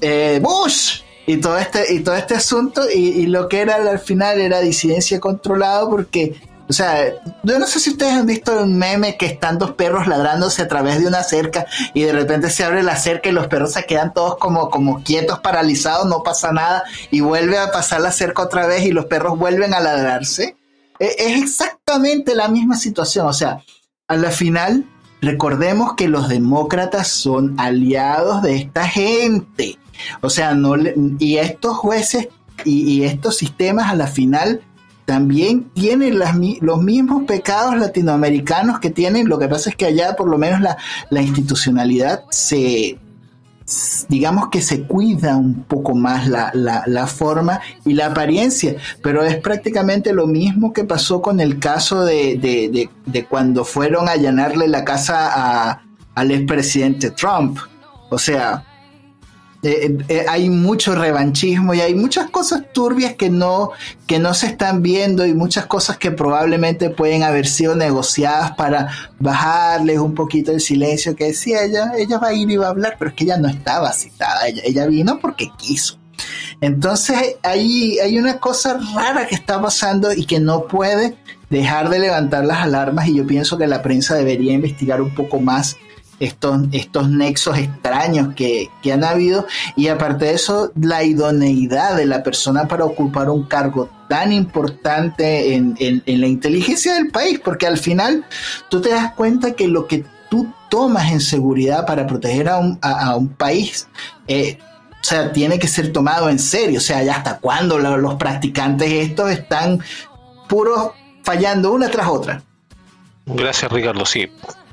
[0.00, 4.40] eh, Bush y todo este y todo este asunto y, lo que era al final
[4.40, 9.16] era disidencia controlada porque o sea, yo no sé si ustedes han visto un meme
[9.16, 12.82] que están dos perros ladrándose a través de una cerca y de repente se abre
[12.82, 16.82] la cerca y los perros se quedan todos como, como quietos, paralizados, no pasa nada
[17.10, 20.56] y vuelve a pasar la cerca otra vez y los perros vuelven a ladrarse.
[20.98, 23.62] E, es exactamente la misma situación, o sea,
[24.06, 24.84] a la final,
[25.22, 29.78] recordemos que los demócratas son aliados de esta gente.
[30.20, 30.74] O sea, no
[31.18, 32.28] y estos jueces
[32.64, 34.62] y, estos sistemas a la final
[35.04, 39.28] también tienen los mismos pecados latinoamericanos que tienen.
[39.28, 40.76] Lo que pasa es que allá por lo menos la,
[41.08, 42.98] la institucionalidad se,
[44.08, 50.12] digamos que se cuida un poco más la, forma y la apariencia, pero es prácticamente
[50.12, 52.88] lo mismo que pasó con el caso de,
[53.28, 55.82] cuando fueron a allanarle la casa a,
[56.14, 57.58] al expresidente Trump.
[58.10, 58.64] O sea,
[59.62, 63.72] eh, eh, hay mucho revanchismo y hay muchas cosas turbias que no,
[64.06, 68.88] que no se están viendo y muchas cosas que probablemente pueden haber sido negociadas para
[69.18, 72.70] bajarles un poquito el silencio que decía ella, ella va a ir y va a
[72.70, 75.98] hablar, pero es que ella no estaba citada, ella, ella vino porque quiso.
[76.60, 81.16] Entonces hay, hay una cosa rara que está pasando y que no puede
[81.50, 85.40] dejar de levantar las alarmas y yo pienso que la prensa debería investigar un poco
[85.40, 85.76] más
[86.20, 89.46] estos, estos nexos extraños que, han habido.
[89.76, 95.54] Y aparte de eso la idoneidad de la persona para ocupar un cargo tan importante
[95.54, 95.76] en,
[96.06, 98.24] la inteligencia del país, porque al final
[98.70, 102.78] tú te das cuenta que lo que tú tomas en seguridad para proteger a un,
[102.80, 103.88] a, un país,
[104.26, 104.58] eh,
[104.92, 108.90] o sea, tiene que ser tomado en serio, o sea, ya hasta cuándo los practicantes
[108.90, 109.80] estos están
[110.48, 112.42] puros fallando una tras otra.
[113.26, 114.26] Gracias Ricardo, sí,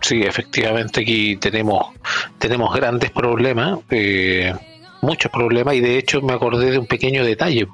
[0.06, 1.88] Sí, efectivamente aquí tenemos,
[2.38, 4.54] tenemos grandes problemas, eh,
[5.02, 7.68] muchos problemas, y de hecho me acordé de un pequeño detalle,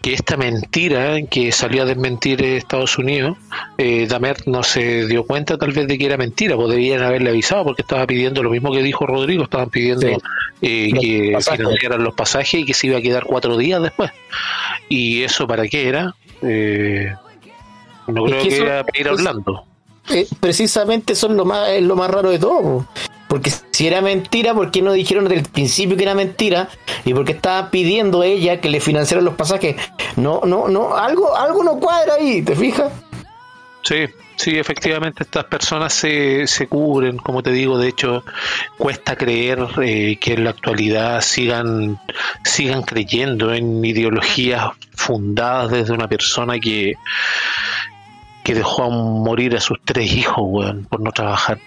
[0.00, 3.38] que esta mentira que salió a desmentir Estados Unidos,
[3.76, 7.30] eh, Damer no se dio cuenta tal vez de que era mentira, pues debían haberle
[7.30, 10.06] avisado porque estaba pidiendo lo mismo que dijo Rodrigo, estaban pidiendo
[10.62, 14.12] eh, que financiaran los pasajes y que se iba a quedar cuatro días después.
[14.88, 16.14] ¿Y eso para qué era?
[16.40, 17.12] Eh,
[18.06, 19.64] no creo que, era para ir hablando
[20.10, 22.86] eh, precisamente es lo más, lo más raro de todo.
[23.28, 26.68] Porque si era mentira, ¿por qué no dijeron desde el principio que era mentira?
[27.04, 29.76] Y porque estaba pidiendo ella que le financiaran los pasajes.
[30.16, 32.90] No, no, no, algo, algo no cuadra ahí, ¿te fijas?
[33.82, 38.24] Sí, sí, efectivamente estas personas se, se cubren, como te digo, de hecho
[38.76, 42.00] cuesta creer eh, que en la actualidad sigan,
[42.44, 46.94] sigan creyendo en ideologías fundadas desde una persona que
[48.48, 51.58] que dejó a morir a sus tres hijos, weón, por no trabajar.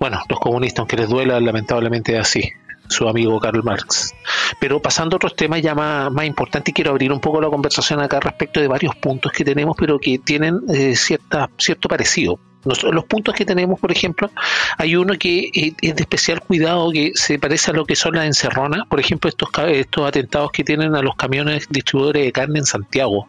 [0.00, 2.50] Bueno, los comunistas, aunque les duela, lamentablemente es así
[2.88, 4.14] su amigo Karl Marx.
[4.58, 8.00] Pero pasando a otros temas ya más, más importantes, quiero abrir un poco la conversación
[8.00, 13.04] acá respecto de varios puntos que tenemos, pero que tienen eh, cierta, cierto parecido los
[13.04, 14.30] puntos que tenemos, por ejemplo,
[14.78, 18.26] hay uno que es de especial cuidado, que se parece a lo que son las
[18.26, 22.66] encerronas, por ejemplo, estos, estos atentados que tienen a los camiones distribuidores de carne en
[22.66, 23.28] Santiago.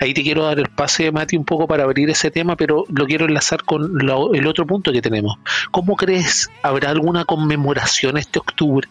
[0.00, 3.06] Ahí te quiero dar el pase, Mati, un poco para abrir ese tema, pero lo
[3.06, 5.36] quiero enlazar con el otro punto que tenemos.
[5.70, 8.88] ¿Cómo crees, habrá alguna conmemoración este octubre?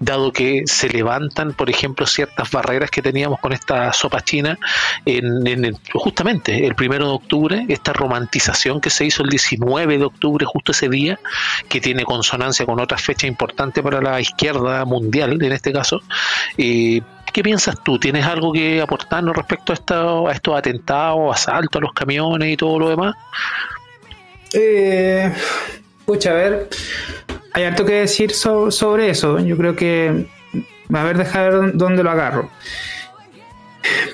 [0.00, 4.58] Dado que se levantan, por ejemplo, ciertas barreras que teníamos con esta sopa china
[5.04, 10.44] en, justamente el primero de octubre, esta romantización que se hizo el 19 de octubre,
[10.46, 11.18] justo ese día,
[11.68, 16.00] que tiene consonancia con otra fecha importante para la izquierda mundial, en este caso.
[16.58, 17.00] Eh,
[17.32, 17.98] ¿Qué piensas tú?
[17.98, 22.78] ¿Tienes algo que aportarnos respecto a, a estos atentados, asaltos a los camiones y todo
[22.78, 23.16] lo demás?
[24.52, 25.32] Eh,
[26.06, 26.68] pucha, a ver,
[27.54, 29.38] hay harto que decir sobre eso.
[29.38, 30.26] Yo creo que
[30.94, 32.50] va a ver, dejar dónde lo agarro.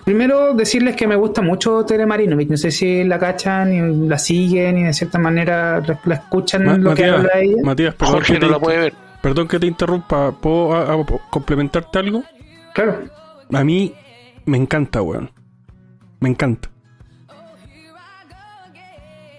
[0.05, 4.79] Primero decirles que me gusta mucho Telemarino, no sé si la cachan y la siguen
[4.79, 7.63] y de cierta manera la escuchan lo que habla ella.
[7.63, 8.95] Matías, perdón, que te, puede ver.
[9.23, 12.25] perdón que te interrumpa, ¿puedo complementarte algo?
[12.75, 13.05] Claro.
[13.53, 13.95] A mí
[14.45, 15.31] me encanta, weón.
[16.19, 16.69] Me encanta.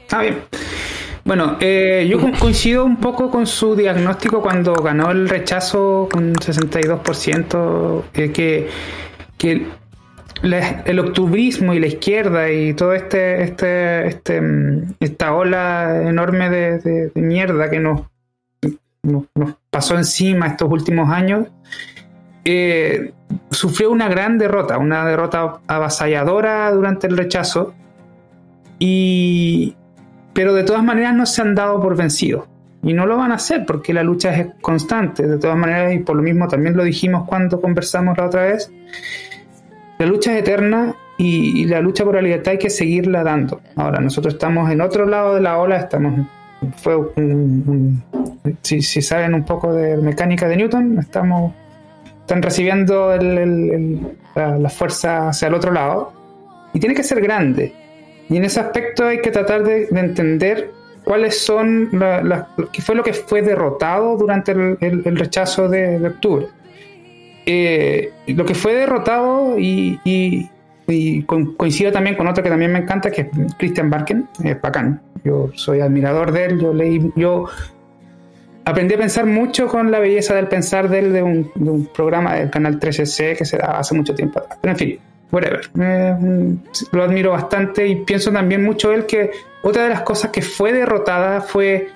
[0.03, 0.41] Está bien.
[1.23, 8.03] Bueno, eh, yo coincido un poco con su diagnóstico cuando ganó el rechazo con 62%,
[8.13, 8.69] eh, que,
[9.37, 9.67] que
[10.41, 14.41] el octubrismo y la izquierda y todo este, este, este
[14.99, 18.01] esta ola enorme de, mierda que nos,
[19.03, 19.25] nos,
[19.69, 21.47] pasó encima estos últimos años,
[22.43, 23.13] eh,
[23.51, 27.75] sufrió una gran derrota, una derrota avasalladora durante el rechazo.
[28.79, 29.75] Y,
[30.33, 32.45] pero de todas maneras no se han dado por vencidos.
[32.83, 35.27] Y no lo van a hacer porque la lucha es constante.
[35.27, 38.71] De todas maneras, y por lo mismo también lo dijimos cuando conversamos la otra vez,
[39.99, 43.61] la lucha es eterna y, la lucha por la libertad hay que seguirla dando.
[43.75, 46.27] Ahora, nosotros estamos en otro lado de la ola, estamos...
[46.77, 46.95] Fue
[48.61, 51.53] si, saben un poco de mecánica de Newton, estamos
[52.21, 56.13] están recibiendo la, la fuerza hacia el otro lado
[56.71, 57.73] y tiene que ser grande
[58.31, 60.71] y en ese aspecto hay que tratar de, entender
[61.03, 66.47] cuáles son, la, qué fue lo que fue derrotado durante el, rechazo de, octubre.
[67.45, 70.49] Eh, lo que fue derrotado y,
[71.57, 75.01] coincido también con otro que también me encanta, que es Christian Barken, es bacán.
[75.25, 77.49] Yo soy admirador de él, yo leí, yo
[78.63, 82.49] aprendí a pensar mucho con la belleza del pensar de él de un, programa del
[82.49, 84.57] canal 13C que se daba hace mucho tiempo atrás.
[84.61, 84.99] Pero en fin,
[85.31, 85.61] whatever.
[86.91, 89.31] lo admiro bastante y pienso también mucho él que
[89.63, 91.89] otra de las cosas que fue derrotada fue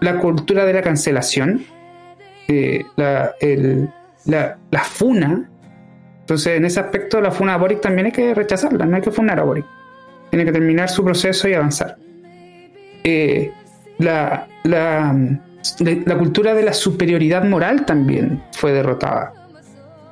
[0.00, 1.64] la cultura de la cancelación,
[2.46, 3.34] eh, la,
[4.24, 5.48] la, funa.
[6.20, 9.10] Entonces, en ese aspecto, la funa a Boric también hay que rechazarla, no hay que
[9.10, 9.66] funar a Boric.
[10.30, 11.96] Tiene que terminar su proceso y avanzar.
[13.02, 13.50] Eh,
[13.98, 15.16] la, la,
[15.80, 19.32] la cultura de la superioridad moral también fue derrotada.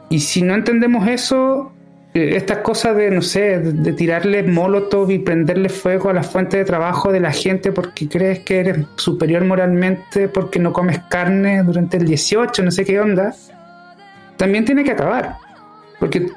[0.09, 1.73] Y si no entendemos eso,
[2.17, 6.65] estas cosas de, no sé, de, tirarle molotov y prenderle fuego a la fuente de
[6.65, 11.99] trabajo de la gente porque crees que eres superior moralmente porque no comes carne durante
[11.99, 13.35] el 18, no sé qué onda,
[14.39, 15.37] también tiene que acabar.
[15.99, 16.29] Porque,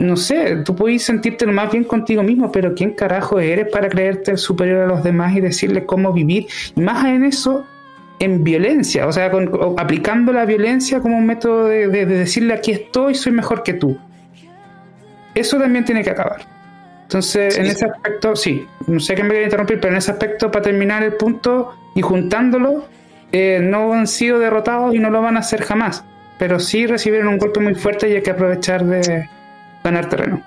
[0.00, 3.88] no sé, tú puedes sentirte lo más bien contigo mismo, pero ¿quién carajo eres para
[3.88, 6.46] creerte superior a los demás y decirles cómo vivir?
[6.74, 7.66] Y más en eso,
[8.18, 9.30] en violencia, o sea,
[9.76, 13.96] aplicando la violencia como un método de decirle aquí estoy, soy mejor que tú
[15.34, 16.42] eso también tiene que acabar.
[17.02, 20.12] Entonces, en ese aspecto, sí, no sé qué me voy a interrumpir, pero en ese
[20.12, 22.84] aspecto, para terminar el punto y juntándolo,
[23.32, 26.04] eh, no han sido derrotados y no lo van a hacer jamás.
[26.38, 29.28] Pero sí recibieron un golpe muy fuerte y hay que aprovechar de
[29.82, 30.42] ganar terreno.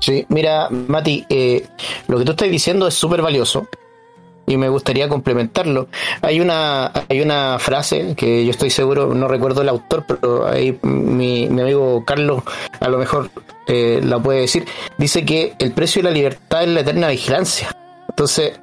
[0.00, 1.66] Sí, mira, Mati, eh,
[2.06, 3.68] lo que tú estás diciendo es súper valioso
[4.48, 5.88] y me gustaría complementarlo.
[6.22, 10.78] Hay una, hay una frase que yo estoy seguro, no recuerdo el autor, pero ahí
[10.82, 12.42] mi, amigo Carlos
[12.80, 13.30] a lo mejor
[13.66, 14.64] eh, la puede decir.
[14.96, 17.70] Dice que el precio de la libertad es la eterna vigilancia.
[18.08, 18.58] Entonces,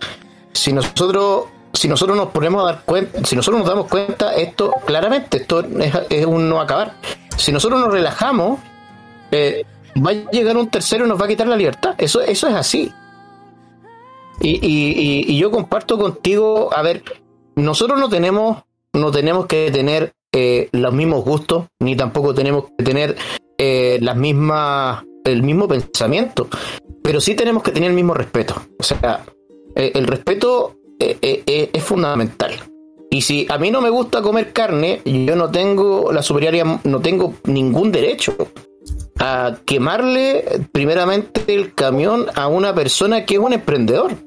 [0.51, 4.73] si nosotros si nosotros nos ponemos a dar cuenta, si nosotros nos damos cuenta, esto
[4.85, 5.63] claramente, esto
[6.09, 6.93] es, un no acabar.
[7.35, 8.59] Si nosotros nos relajamos,
[9.31, 11.93] eh, va a llegar un tercero y nos va a quitar la libertad.
[11.97, 12.93] Eso, eso es así.
[14.41, 17.03] Y, yo comparto contigo, a ver,
[17.55, 22.83] nosotros no tenemos, no tenemos que tener eh, los mismos gustos, ni tampoco tenemos que
[22.83, 23.15] tener
[23.57, 26.47] eh, las mismas, el mismo pensamiento,
[27.01, 28.55] pero sí tenemos que tener el mismo respeto.
[28.77, 29.23] O sea,
[29.75, 32.53] eh, el respeto es fundamental.
[33.09, 36.99] Y si a mí no me gusta comer carne, yo no tengo la superioridad, no
[37.01, 38.35] tengo ningún derecho
[39.19, 44.24] a quemarle primeramente el camión a una persona que es un emprendedor.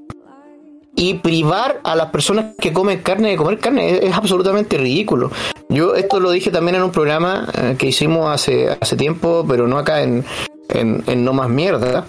[1.00, 5.30] Y privar a las personas que comen carne de comer carne es, absolutamente ridículo.
[5.68, 9.68] Yo esto lo dije también en un programa eh, que hicimos hace, hace tiempo, pero
[9.68, 10.24] no acá en,
[10.70, 12.04] en, No Más Mierda,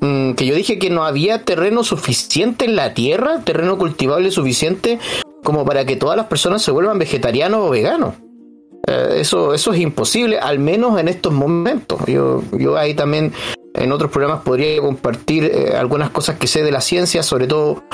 [0.00, 5.00] mm, que yo dije que no había terreno suficiente en la tierra, terreno cultivable suficiente
[5.42, 8.14] como para que todas las personas se vuelvan vegetarianos o veganos.
[8.86, 11.98] Eh, eso, eso es imposible, al menos en estos momentos.
[12.06, 13.32] Yo, yo ahí también
[13.74, 17.84] en otros programas podría compartir eh, algunas cosas que sé de la ciencia, sobre todo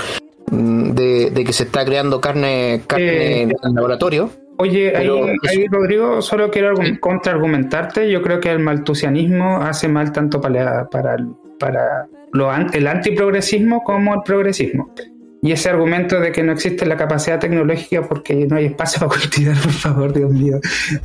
[0.50, 4.30] mm, de, que se está creando carne, carne eh, en el laboratorio.
[4.60, 8.10] Oye, ahí, Rodrigo, solo quiero contraargumentarte.
[8.10, 11.16] Yo creo que el maltusianismo hace mal tanto para, para,
[11.60, 14.92] para lo, el antiprogresismo como el progresismo.
[15.40, 19.20] Y ese argumento de que no existe la capacidad tecnológica porque no hay espacio para
[19.20, 20.58] cultivar, por favor, Dios mío,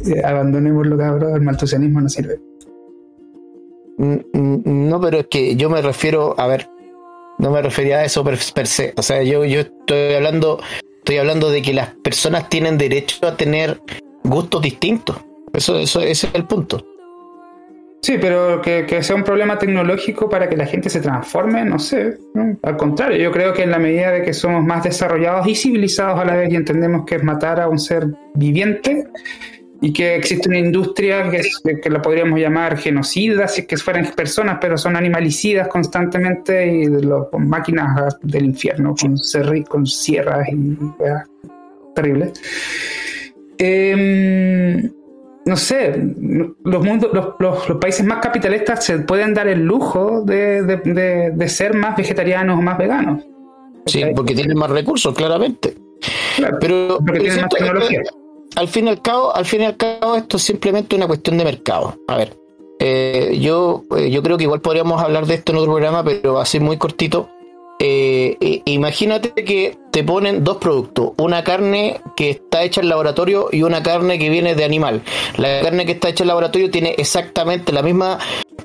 [0.08, 2.40] eh, abandonémoslo, cabrón, el maltusianismo no sirve.
[4.04, 6.70] No, pero es que yo me refiero, a ver,
[7.38, 8.94] no me refería a eso per, se.
[8.98, 10.60] O sea, yo, yo estoy hablando,
[10.98, 13.80] estoy hablando de que las personas tienen derecho a tener
[14.24, 15.18] gustos distintos.
[15.54, 16.86] Eso, eso, es el punto.
[18.02, 22.18] Sí, pero que, sea un problema tecnológico para que la gente se transforme, no sé.
[22.64, 26.20] Al contrario, yo creo que en la medida de que somos más desarrollados y civilizados
[26.20, 29.08] a la vez y entendemos que es matar a un ser viviente
[29.84, 31.42] y que existe una industria que,
[31.82, 36.86] que la podríamos llamar genocida, si es que fueran personas, pero son animalicidas constantemente y
[37.30, 39.18] con máquinas del infierno, con,
[39.68, 40.78] con sierras y
[41.94, 42.32] terribles.
[43.58, 44.90] Eh,
[45.46, 46.02] no sé,
[46.64, 52.58] los, mundos, los, países más capitalistas se pueden dar el lujo de, ser más vegetarianos
[52.58, 53.26] o más veganos.
[53.86, 55.76] Sí, porque tienen más recursos, claramente.
[56.62, 58.02] pero tienen más tecnología.
[58.56, 61.38] Al fin y al cabo, al fin y al cabo, esto es simplemente una cuestión
[61.38, 61.98] de mercado.
[62.08, 62.38] A ver,
[62.80, 66.40] eh, yo, eh, yo creo que igual podríamos hablar de esto en otro programa, pero
[66.40, 67.30] así muy cortito.
[67.80, 73.64] eh, imagínate que te ponen dos productos, una carne que está hecha en laboratorio y
[73.64, 75.02] una carne que viene de animal.
[75.38, 78.20] La carne que está hecha en laboratorio tiene exactamente la misma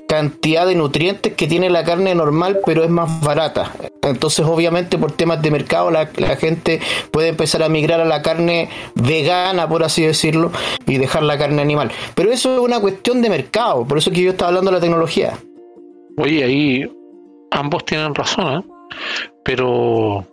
[0.09, 3.71] cantidad de nutrientes que tiene la carne normal, pero es más barata.
[4.01, 6.81] Entonces, obviamente, por temas de mercado, la, gente
[7.11, 10.51] puede empezar a migrar a la carne vegana, por así decirlo,
[10.87, 11.91] y dejar la carne animal.
[12.15, 14.81] Pero eso es una cuestión de mercado, por eso que yo estaba hablando de la
[14.81, 15.37] tecnología.
[16.17, 16.91] Oye, ahí
[17.51, 18.63] ambos tienen razón, ¿eh?
[19.45, 20.25] pero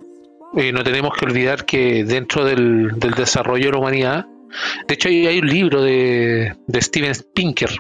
[0.57, 4.27] eh, no tenemos que olvidar que dentro del, del, desarrollo de la humanidad,
[4.89, 7.79] de hecho hay, hay un libro de, de, Steven Pinker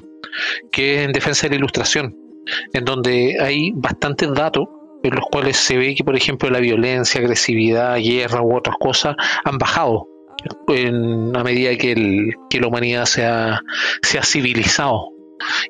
[0.70, 2.16] que es en defensa de la ilustración,
[2.72, 4.66] en donde hay bastantes datos
[5.03, 9.14] en los cuales se ve que, por ejemplo, la violencia, agresividad, guerra u otras cosas
[9.45, 10.09] han bajado
[10.68, 13.61] en, a medida que, el, que la humanidad se ha,
[14.03, 15.11] se ha civilizado.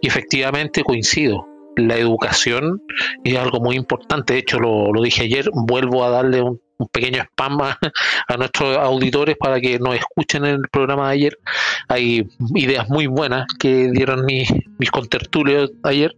[0.00, 1.46] Y efectivamente coincido,
[1.76, 2.82] la educación
[3.24, 4.34] es algo muy importante.
[4.34, 7.78] De hecho, lo, lo dije ayer, vuelvo a darle un, un pequeño spam a,
[8.28, 11.38] a, nuestros auditores para que nos escuchen en el programa de ayer.
[11.88, 16.16] Hay ideas muy buenas que dieron mis, mis contertulios ayer.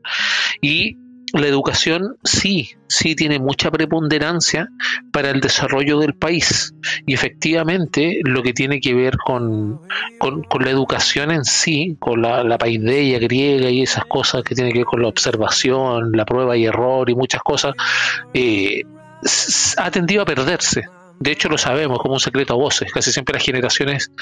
[0.61, 0.96] Y
[1.32, 4.68] la educación sí, sí tiene mucha preponderancia
[5.12, 6.74] para el desarrollo del país.
[7.06, 9.80] Y efectivamente lo que tiene que ver con,
[10.18, 14.54] con, con la educación en sí, con la, la, paideia griega y esas cosas que
[14.54, 17.74] tienen que ver con la observación, la prueba y error y muchas cosas,
[18.32, 18.84] eh,
[19.77, 20.85] ha tendido a perderse.
[21.21, 22.93] De hecho, lo sabemos como un secreto a voces.
[22.93, 24.12] Casi siempre las generaciones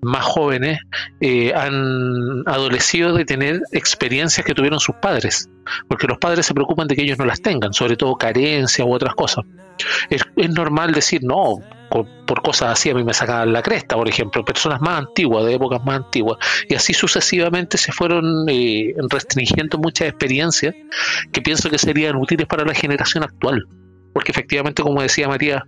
[0.00, 0.80] más jóvenes
[1.20, 5.48] eh, han adolecido de tener experiencias que tuvieron sus padres,
[5.88, 8.92] porque los padres se preocupan de que ellos no las tengan, sobre todo carencia u
[8.92, 9.44] otras cosas.
[10.10, 14.08] Es, normal decir, no, por, por, cosas así a mí me sacaban la cresta, por
[14.08, 16.38] ejemplo, personas más antiguas, de épocas más antiguas,
[16.68, 20.74] y así sucesivamente se fueron eh, restringiendo muchas experiencias
[21.32, 23.66] que pienso que serían útiles para la generación actual
[24.12, 25.64] porque efectivamente, como decía María,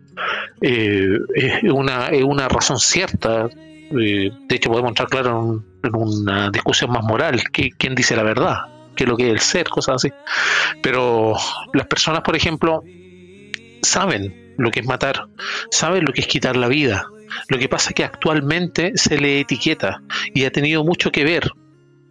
[0.60, 3.46] eh, es, una, es una razón cierta.
[3.46, 7.42] Eh, de hecho, podemos entrar claro en, en una discusión más moral.
[7.52, 8.56] que ¿Quién dice la verdad?
[8.96, 9.68] ¿Qué es lo que es el ser?
[9.68, 10.12] Cosas así.
[10.82, 11.34] Pero
[11.72, 12.82] las personas, por ejemplo,
[13.82, 15.26] saben lo que es matar,
[15.70, 17.06] saben lo que es quitar la vida.
[17.48, 20.02] Lo que pasa es que actualmente se le etiqueta
[20.34, 21.50] y ha tenido mucho que ver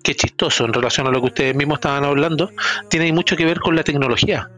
[0.04, 2.50] qué chistoso en relación a lo que ustedes mismos estaban hablando,
[2.90, 4.50] tiene mucho que ver con la tecnología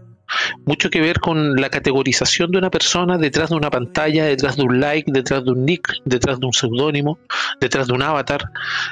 [0.65, 4.63] mucho que ver con la categorización de una persona detrás de una pantalla, detrás de
[4.63, 7.19] un like, detrás de un nick, detrás de un seudónimo,
[7.59, 8.49] detrás de un avatar,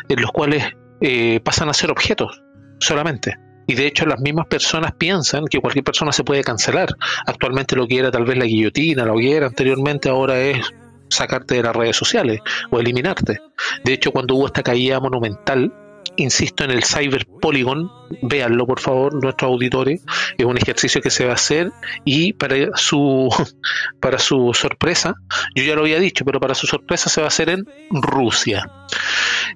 [0.10, 0.64] en los cuales
[1.02, 2.42] eh, pasan a ser objetos
[2.80, 3.38] solamente.
[3.68, 6.90] Y de hecho las mismas personas piensan que cualquier persona se puede cancelar.
[7.26, 10.74] Actualmente lo que era tal vez la guillotina, la hoguera anteriormente, ahora es
[11.10, 13.40] sacarte de las redes sociales o eliminarte.
[13.84, 15.74] De hecho, cuando hubo esta caída monumental
[16.18, 17.92] insisto en el Cyber Polygon,
[18.22, 20.02] véanlo por favor, nuestros auditores,
[20.38, 21.72] es un ejercicio que se va a hacer
[22.06, 23.30] y para su
[24.00, 25.16] para su sorpresa,
[25.56, 28.70] yo ya lo había dicho, pero para su sorpresa se va a hacer en Rusia.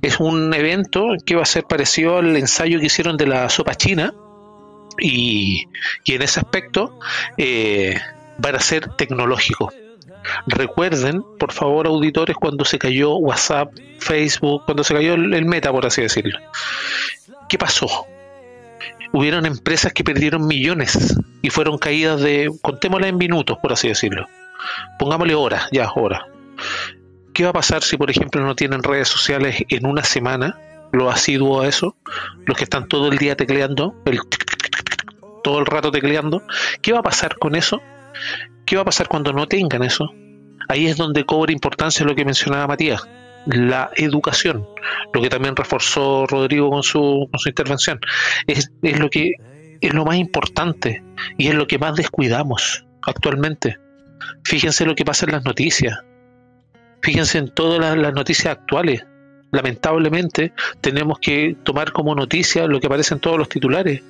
[0.02, 3.76] Es un evento que va a ser parecido al ensayo que hicieron de la sopa
[3.76, 4.14] china
[5.00, 5.66] y,
[6.04, 7.00] y en ese aspecto
[7.38, 8.00] eh,
[8.38, 9.74] van a ser tecnológicos
[10.48, 15.86] Recuerden, por favor, auditores, cuando se cayó WhatsApp, Facebook, cuando se cayó el, meta, por
[15.86, 16.40] así decirlo.
[17.50, 17.88] ¿Qué pasó?
[19.12, 24.28] Hubieron empresas que perdieron millones y fueron caídas de, contémoslas en minutos, por así decirlo.
[25.00, 26.24] Pongámosle horas, ya, horas.
[27.34, 30.58] ¿Qué va a pasar si, por ejemplo, no tienen redes sociales en una semana?
[30.92, 31.96] Lo asiduo a eso,
[32.46, 34.22] los que están todo el día tecleando, el
[35.44, 36.42] todo el rato tecleando.
[36.82, 37.82] ¿Qué va a pasar con eso?
[38.66, 40.12] ¿Qué va a pasar cuando no tengan eso?
[40.68, 43.08] Ahí es donde cobra importancia lo que mencionaba Matías,
[43.46, 44.68] la educación,
[45.14, 48.00] lo que también reforzó Rodrigo con su, con su intervención.
[48.48, 49.34] Es, es lo que
[49.82, 51.04] es lo más importante
[51.38, 53.78] y es lo que más descuidamos actualmente.
[54.44, 56.00] Fíjense lo que pasa en las noticias.
[57.02, 59.06] Fíjense en todas las, las noticias actuales.
[59.52, 64.02] Lamentablemente tenemos que tomar como noticia lo que aparece en todos los titulares.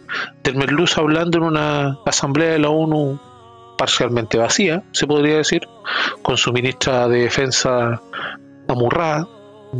[0.43, 3.19] Del Merluz hablando en una asamblea de la ONU
[3.77, 5.67] parcialmente vacía, se podría decir,
[6.21, 8.01] con su ministra de Defensa
[8.67, 9.27] amurrada,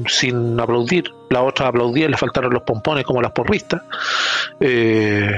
[0.07, 3.81] sin aplaudir, la otra aplaudía, le faltaron los pompones como las porristas,
[4.59, 5.31] eh,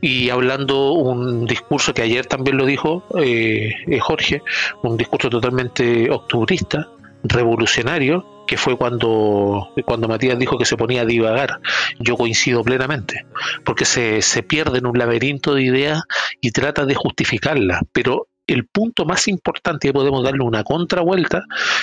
[0.00, 4.42] y hablando un discurso que ayer también lo dijo eh, Jorge,
[4.82, 6.88] un discurso totalmente octubrista,
[7.24, 11.60] revolucionario, que fue cuando, cuando Matías dijo que se ponía a divagar.
[11.98, 13.26] Yo coincido plenamente,
[13.64, 16.02] porque se, se pierde en un laberinto de ideas
[16.40, 21.42] y trata de justificarlas, pero el punto más importante, y podemos darle una contravuelta,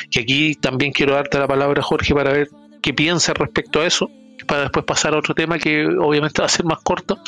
[0.10, 2.48] que aquí también quiero darte la palabra Jorge para ver
[2.82, 4.10] qué piensa respecto a eso,
[4.48, 7.20] para después pasar a otro tema que obviamente va a ser más corto,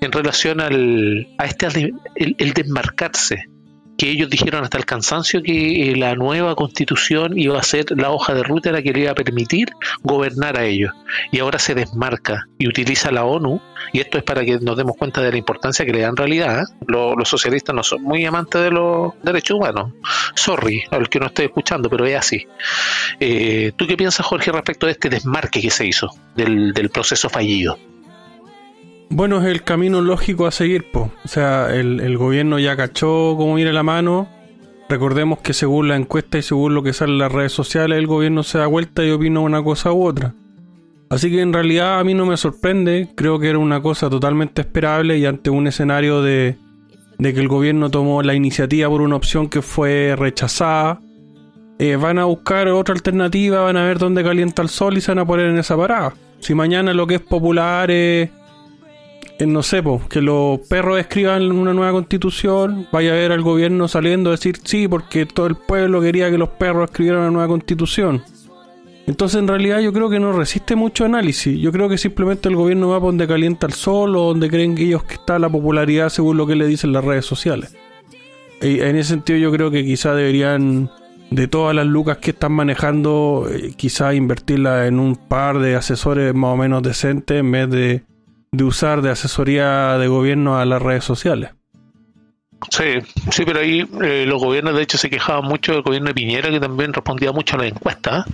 [0.00, 3.53] en relación al, a este el desmarcarse
[4.04, 8.10] que ellos dijeron hasta el cansancio que eh, la nueva constitución iba a ser la
[8.10, 9.70] hoja de ruta la que le iba a permitir
[10.02, 10.92] gobernar a ellos.
[11.32, 13.62] Y ahora se desmarca y utiliza la ONU,
[13.94, 16.64] y esto es para que nos demos cuenta de la importancia que le dan realidad.
[16.64, 16.66] ¿eh?
[16.86, 19.92] Los, socialistas no son muy amantes de los derechos humanos.
[20.34, 22.46] Sorry al que no esté escuchando, pero es así.
[23.20, 27.30] Eh, ¿Tú qué piensas, Jorge, respecto de este desmarque que se hizo del, del proceso
[27.30, 27.78] fallido?
[29.10, 31.12] Bueno, es el camino lógico a seguir, po.
[31.24, 34.28] O sea, el, gobierno ya cachó cómo viene la mano.
[34.88, 38.06] Recordemos que según la encuesta y según lo que sale en las redes sociales, el
[38.06, 40.34] gobierno se da vuelta y opina una cosa u otra.
[41.10, 44.62] Así que en realidad a mí no me sorprende, creo que era una cosa totalmente
[44.62, 46.56] esperable y ante un escenario de,
[47.18, 51.00] de que el gobierno tomó la iniciativa por una opción que fue rechazada,
[51.78, 55.10] eh, van a buscar otra alternativa, van a ver dónde calienta el sol y se
[55.10, 56.14] van a poner en esa parada.
[56.40, 58.30] Si mañana lo que es popular es
[59.46, 64.30] no sé, que los perros escriban una nueva constitución, vaya a ver al gobierno saliendo
[64.30, 68.22] a decir sí, porque todo el pueblo quería que los perros escribieran una nueva constitución.
[69.06, 72.56] Entonces en realidad yo creo que no resiste mucho análisis, yo creo que simplemente el
[72.56, 75.50] gobierno va por donde calienta el sol o donde creen que ellos que está la
[75.50, 77.76] popularidad según lo que le dicen las redes sociales.
[78.62, 80.90] Y en ese sentido yo creo que quizá deberían
[81.30, 86.34] de todas las lucas que están manejando, eh, quizá invertirla en un par de asesores
[86.34, 88.04] más o menos decentes en vez de
[88.56, 91.50] de usar de asesoría de gobierno a las redes sociales.
[92.70, 93.00] Sí,
[93.30, 96.50] sí, pero ahí eh, los gobiernos de hecho se quejaban mucho del gobierno de Piñera
[96.50, 98.24] que también respondía mucho a la encuesta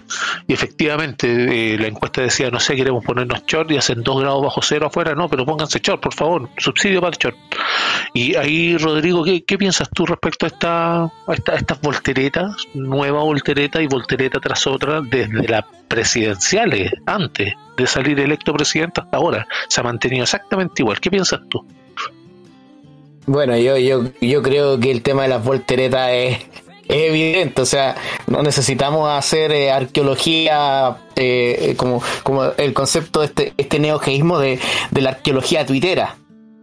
[0.47, 4.43] y efectivamente eh, la encuesta decía, no sé, queremos ponernos short y hacen dos grados
[4.43, 7.37] bajo cero afuera, no, pero pónganse short, por favor, subsidio para el short.
[8.15, 13.83] Y ahí, Rodrigo, ¿qué, piensas tú respecto a, esta, a, esta, estas volteretas, nueva voltereta
[13.83, 19.47] y voltereta tras otra desde las presidenciales, antes de salir electo presidente hasta ahora?
[19.69, 21.01] Se ha mantenido exactamente igual.
[21.01, 21.65] ¿Qué piensas tú?
[23.31, 26.39] Bueno, yo, yo, yo creo que el tema de las volteretas es,
[26.89, 27.95] evidente, o sea,
[28.27, 34.59] no necesitamos hacer eh, arqueología eh, como, como el concepto de este, este neogeísmo de,
[34.91, 36.17] de la arqueología tuitera.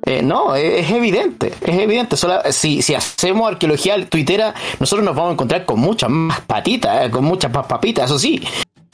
[0.05, 2.17] Eh, no, es, evidente, es evidente.
[2.51, 7.23] si, si hacemos arqueología tuitera, nosotros nos vamos a encontrar con muchas más patitas, con
[7.23, 8.41] muchas más papitas, eso sí.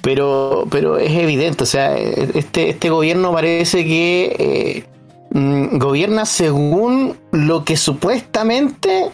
[0.03, 5.02] Pero, pero es evidente, o sea, este, este gobierno parece que Mm,
[5.33, 9.09] gobierna según lo que supuestamente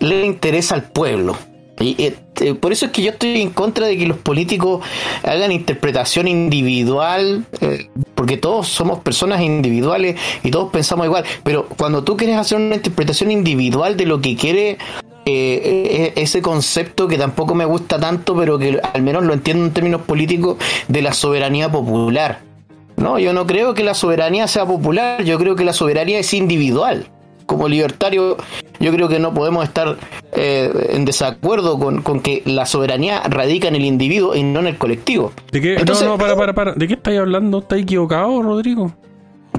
[0.00, 1.36] le interesa al pueblo.
[1.80, 4.84] Y este, por eso es que yo estoy en contra de que los políticos
[5.22, 11.24] hagan interpretación individual, eh, porque todos somos personas individuales y todos pensamos igual.
[11.42, 14.78] Pero cuando tú quieres hacer una interpretación individual de lo que quiere eh,
[15.24, 19.72] eh, ese concepto que tampoco me gusta tanto, pero que al menos lo entiendo en
[19.72, 20.58] términos políticos,
[20.88, 22.51] de la soberanía popular
[22.96, 26.32] no, yo no creo que la soberanía sea popular, yo creo que la soberanía es
[26.34, 27.06] individual.
[27.46, 28.36] Como libertario,
[28.80, 29.96] yo creo que no podemos estar
[30.32, 34.78] eh, en desacuerdo con, que la soberanía radica en el individuo y no en el
[34.78, 35.32] colectivo.
[35.50, 35.76] ¿De qué?
[35.84, 36.72] no, no, para, para, para.
[36.74, 37.58] ¿De qué estáis hablando?
[37.58, 38.92] ¿Estáis equivocado, Rodrigo?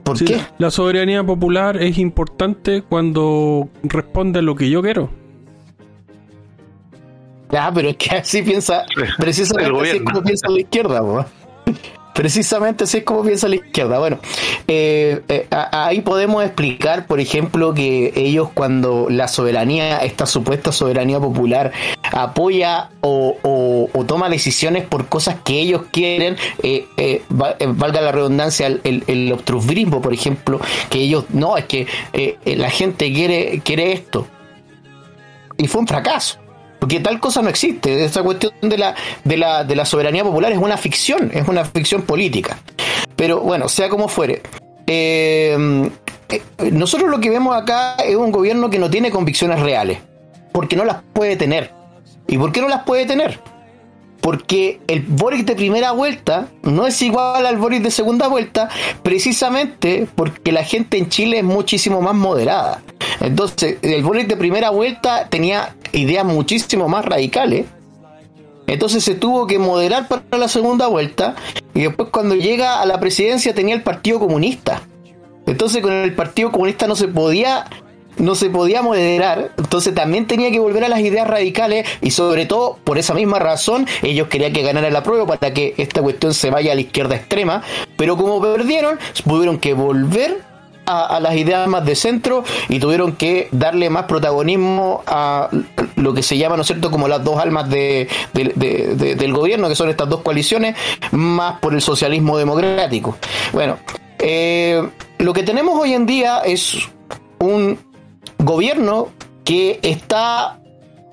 [0.03, 0.39] ¿Por qué?
[0.57, 5.09] La soberanía popular es importante cuando responde a lo que yo quiero.
[7.51, 8.83] Ah, pero es que así piensa,
[9.17, 11.27] precisamente así es como piensa la izquierda,
[12.13, 13.97] Precisamente así es como piensa la izquierda.
[13.97, 14.19] Bueno,
[14.67, 21.19] eh, eh, ahí podemos explicar, por ejemplo, que ellos cuando la soberanía, esta supuesta soberanía
[21.19, 21.71] popular,
[22.11, 29.35] apoya o, toma decisiones por cosas que ellos quieren, eh, valga la redundancia, el, el,
[29.43, 30.59] por ejemplo,
[30.89, 31.87] que ellos, no, es que
[32.45, 34.27] la gente quiere, quiere esto.
[35.57, 36.42] Y fue un fracaso.
[36.83, 38.03] Porque tal cosa no existe.
[38.03, 41.63] Esa cuestión de la, de la, de la soberanía popular es una ficción, es una
[41.63, 42.57] ficción política.
[43.15, 44.41] Pero bueno, sea como fuere.
[44.85, 45.89] Eh,
[46.27, 46.41] eh,
[46.73, 49.99] nosotros lo que vemos acá es un gobierno que no tiene convicciones reales.
[50.51, 51.71] Porque no las puede tener.
[52.27, 53.39] ¿Y por qué no las puede tener?
[54.23, 58.69] porque el Boric de primera vuelta no es igual al Boric de segunda vuelta,
[59.03, 62.81] precisamente porque la gente en Chile es muchísimo más moderada.
[63.23, 67.65] Entonces, el Boric de primera vuelta tenía ideas muchísimo más radicales.
[68.67, 71.35] Entonces se tuvo que moderar para la segunda vuelta
[71.73, 74.81] y después cuando llega a la presidencia tenía el Partido Comunista.
[75.45, 77.65] Entonces con el Partido Comunista no se podía
[78.17, 82.45] no se podía moderar, entonces también tenía que volver a las ideas radicales y sobre
[82.45, 86.33] todo por esa misma razón ellos querían que ganara la prueba para que esta cuestión
[86.33, 87.63] se vaya a la izquierda extrema,
[87.97, 90.52] pero como perdieron, tuvieron que volver
[90.85, 95.49] a, las ideas más de centro y tuvieron que darle más protagonismo a
[95.95, 99.75] lo que se llama, ¿no es cierto?, como las dos almas de, del gobierno, que
[99.75, 100.75] son estas dos coaliciones,
[101.11, 103.17] más por el socialismo democrático.
[103.51, 103.77] Bueno,
[104.19, 104.81] eh,
[105.19, 106.77] lo que tenemos hoy en día es
[107.39, 107.79] un
[108.37, 109.09] gobierno
[109.43, 110.59] que está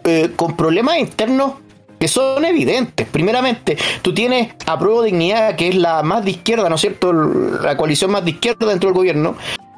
[0.05, 1.55] eh, con problemas internos
[2.01, 3.07] que son evidentes.
[3.07, 7.13] Primeramente, tú tienes a Prueba Dignidad, que es la más de izquierda, ¿no es cierto?
[7.13, 9.37] La coalición más de izquierda dentro del gobierno,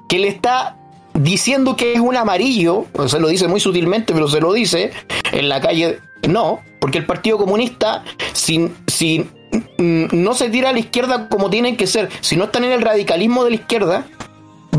[0.08, 0.76] que le está
[1.14, 4.92] diciendo que es un amarillo, se lo dice muy sutilmente, pero se lo dice
[5.32, 5.98] en la calle,
[6.28, 9.28] no, porque el Partido Comunista, sin, sin,
[9.78, 12.72] mm, no se tira a la izquierda como tienen que ser, si no están en
[12.72, 14.06] el radicalismo de la izquierda,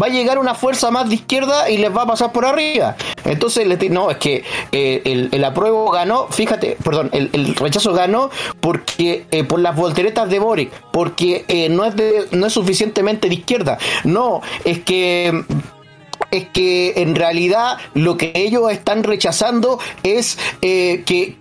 [0.02, 2.96] va a llegar una fuerza más de izquierda y les va a pasar por arriba.
[3.26, 8.30] Entonces, no, es que eh, el, el, apruebo ganó, fíjate, perdón, el, rechazo ganó
[8.60, 13.30] porque eh, por las volteretas de Boric, porque eh, no, es de, no es suficientemente
[13.30, 13.78] de izquierda.
[14.04, 15.44] No, es que
[16.34, 21.38] es que en realidad lo que ellos están rechazando es eh, que,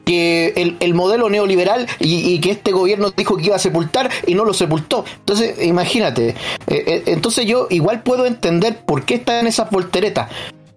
[0.80, 4.52] el, modelo neoliberal y, que este gobierno dijo que iba a sepultar y no lo
[4.52, 5.06] sepultó.
[5.20, 6.28] Entonces, imagínate.
[6.28, 6.34] Eh,
[6.66, 10.28] eh, entonces yo igual puedo entender por qué están esas volteretas.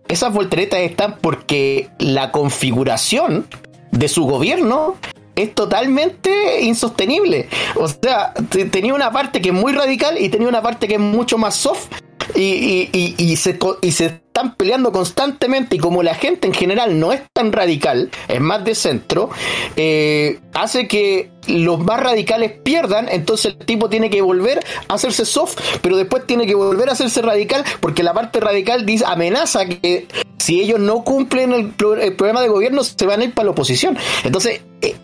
[0.08, 3.46] Esas volteretas están porque la configuración
[3.92, 4.96] de su gobierno
[5.36, 7.50] es totalmente insostenible.
[7.76, 8.34] O sea,
[8.72, 11.56] tenía una parte que es muy radical y tenía una parte que es mucho más
[11.56, 11.92] soft
[12.34, 17.00] y, y, y, se, y se están peleando constantemente y como la gente en general
[17.00, 19.30] no es tan radical, es más de centro,
[19.76, 25.26] eh, hace que los más radicales pierdan, entonces el tipo tiene que volver a hacerse
[25.26, 29.66] soft, pero después tiene que volver a hacerse radical porque la parte radical dice, amenaza
[29.66, 30.08] que
[30.38, 33.98] si ellos no cumplen el, programa de gobierno se van a ir para la oposición.
[34.24, 34.96] Entonces, eh,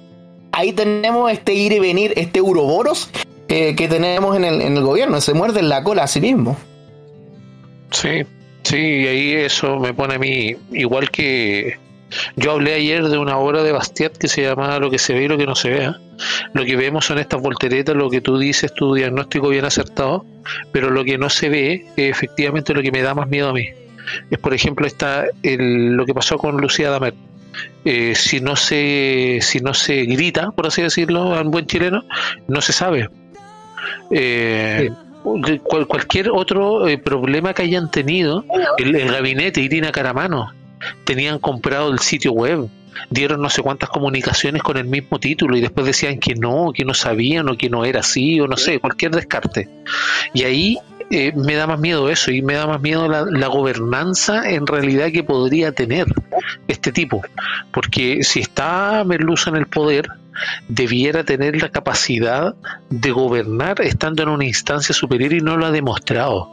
[0.51, 3.09] ahí tenemos este ir y venir, este uroboros
[3.47, 6.55] que tenemos en el, en el gobierno, se muerde la cola a sí mismo.
[7.91, 8.23] Sí,
[8.63, 11.77] sí, y ahí eso me pone a mí, igual que
[12.35, 15.23] yo hablé ayer de una obra de Bastiat que se llama Lo que se ve
[15.23, 15.97] y lo que no se vea.
[16.53, 20.25] Lo que vemos son estas volteretas, lo que tú dices, tu diagnóstico bien acertado,
[20.71, 23.53] pero lo que no se ve es efectivamente lo que me da más miedo a
[23.53, 23.67] mí.
[24.29, 27.13] Es, por ejemplo, está el, lo que pasó con Lucía Damer.
[27.83, 32.03] Eh, si no se si no se grita, por así decirlo, en buen chileno,
[32.47, 33.09] no se sabe.
[34.09, 34.89] Eh,
[35.87, 38.45] cualquier otro eh, problema que hayan tenido,
[38.77, 40.53] el, gabinete Irina Caramano,
[41.03, 42.67] tenían comprado el sitio web,
[43.09, 46.85] dieron no sé cuántas comunicaciones con el mismo título y después decían que no, que
[46.85, 49.69] no sabían o que no era así o no sé, cualquier descarte.
[50.33, 50.77] Y ahí
[51.09, 54.65] eh, me da más miedo eso y me da más miedo la, la, gobernanza en
[54.65, 56.07] realidad que podría tener
[56.67, 57.21] este tipo.
[57.71, 60.07] Porque si está Merluza en el poder,
[60.67, 62.55] debiera tener la capacidad
[62.89, 66.49] de gobernar estando en una instancia superior y no lo ha demostrado.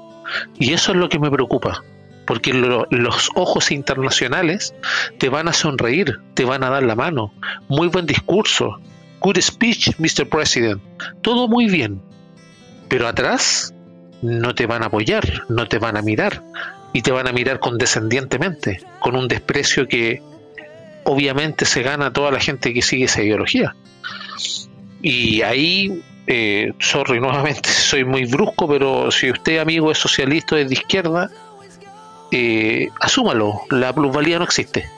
[0.59, 1.83] Y eso es lo que me preocupa,
[2.27, 4.75] porque los ojos internacionales
[5.19, 7.33] te van a sonreír, te van a dar la mano.
[7.69, 8.79] Muy buen discurso,
[9.21, 10.29] good speech, Mr.
[10.29, 10.83] President,
[11.23, 12.01] todo muy bien,
[12.89, 13.75] pero atrás
[14.23, 16.43] no te van a apoyar, no te van a mirar
[16.93, 20.23] y te van a mirar condescendientemente, con un desprecio que
[21.09, 23.75] obviamente se gana toda la gente que sigue esa ideología.
[25.01, 30.59] Y ahí, eh, sorry, nuevamente soy muy brusco, pero si usted, amigo, es socialista o
[30.59, 31.31] es de izquierda,
[32.31, 34.89] eh, asúmalo, la plusvalía no existe.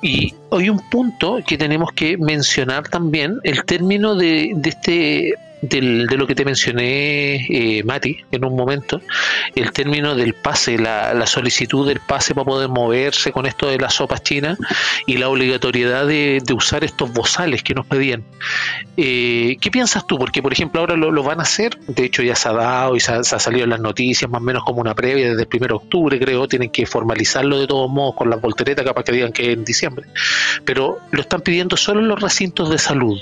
[0.00, 5.34] Y hay un punto que tenemos que mencionar también, el término de, de este
[5.68, 9.00] de lo que te mencioné, eh, Mati, en un momento,
[9.54, 13.94] el término del pase, la, solicitud del pase para poder moverse con esto de las
[13.94, 14.58] sopas chinas
[15.06, 18.22] y la obligatoriedad de, usar estos bozales que nos pedían.
[18.96, 20.18] Eh, ¿Qué piensas tú?
[20.18, 23.00] Porque, por ejemplo, ahora lo, van a hacer, de hecho ya se ha dado y
[23.00, 25.66] se ha, salido en las noticias, más o menos como una previa desde el 1
[25.66, 29.32] de octubre, creo, tienen que formalizarlo de todos modos con las volteretas, capaz que digan
[29.32, 30.06] que en diciembre.
[30.64, 33.20] Pero lo están pidiendo solo en los recintos de salud.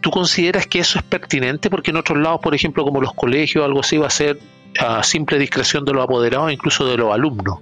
[0.00, 1.70] ¿Tú consideras que eso es pertinente?
[1.70, 4.38] Porque en otros lados, por ejemplo, como los colegios, algo así va a ser
[4.78, 7.58] a simple discreción de los apoderados, incluso de los alumnos.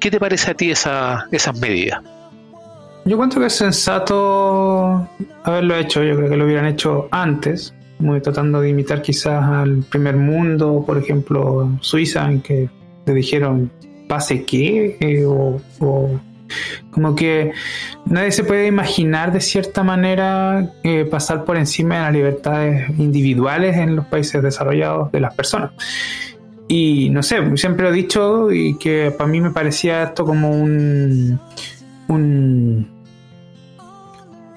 [0.00, 2.02] ¿Qué te parece a ti esa, esas medidas?
[3.04, 5.08] Yo cuento que es sensato
[5.42, 9.84] haberlo hecho, yo creo que lo hubieran hecho antes, muy tratando de imitar quizás al
[9.90, 12.70] primer mundo, por ejemplo, Suiza, en que
[13.04, 13.70] le dijeron
[14.08, 15.60] pase qué, eh, o
[16.90, 17.52] como que
[18.06, 23.76] nadie se puede imaginar de cierta manera eh, pasar por encima de las libertades individuales
[23.76, 25.72] en los países desarrollados de las personas.
[26.68, 31.38] Y no sé, siempre he dicho y que para mí me parecía esto como un,
[32.08, 32.94] un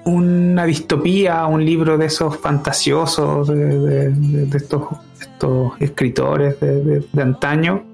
[0.08, 4.82] una distopía, un libro de esos fantasiosos de, estos,
[5.20, 7.84] estos, escritores de, antaño,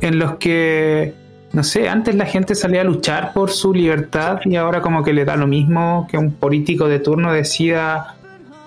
[0.00, 1.14] en los que
[1.52, 5.12] no sé, antes la gente salía a luchar por su libertad y ahora como que
[5.12, 8.14] le da lo mismo que un político de turno decida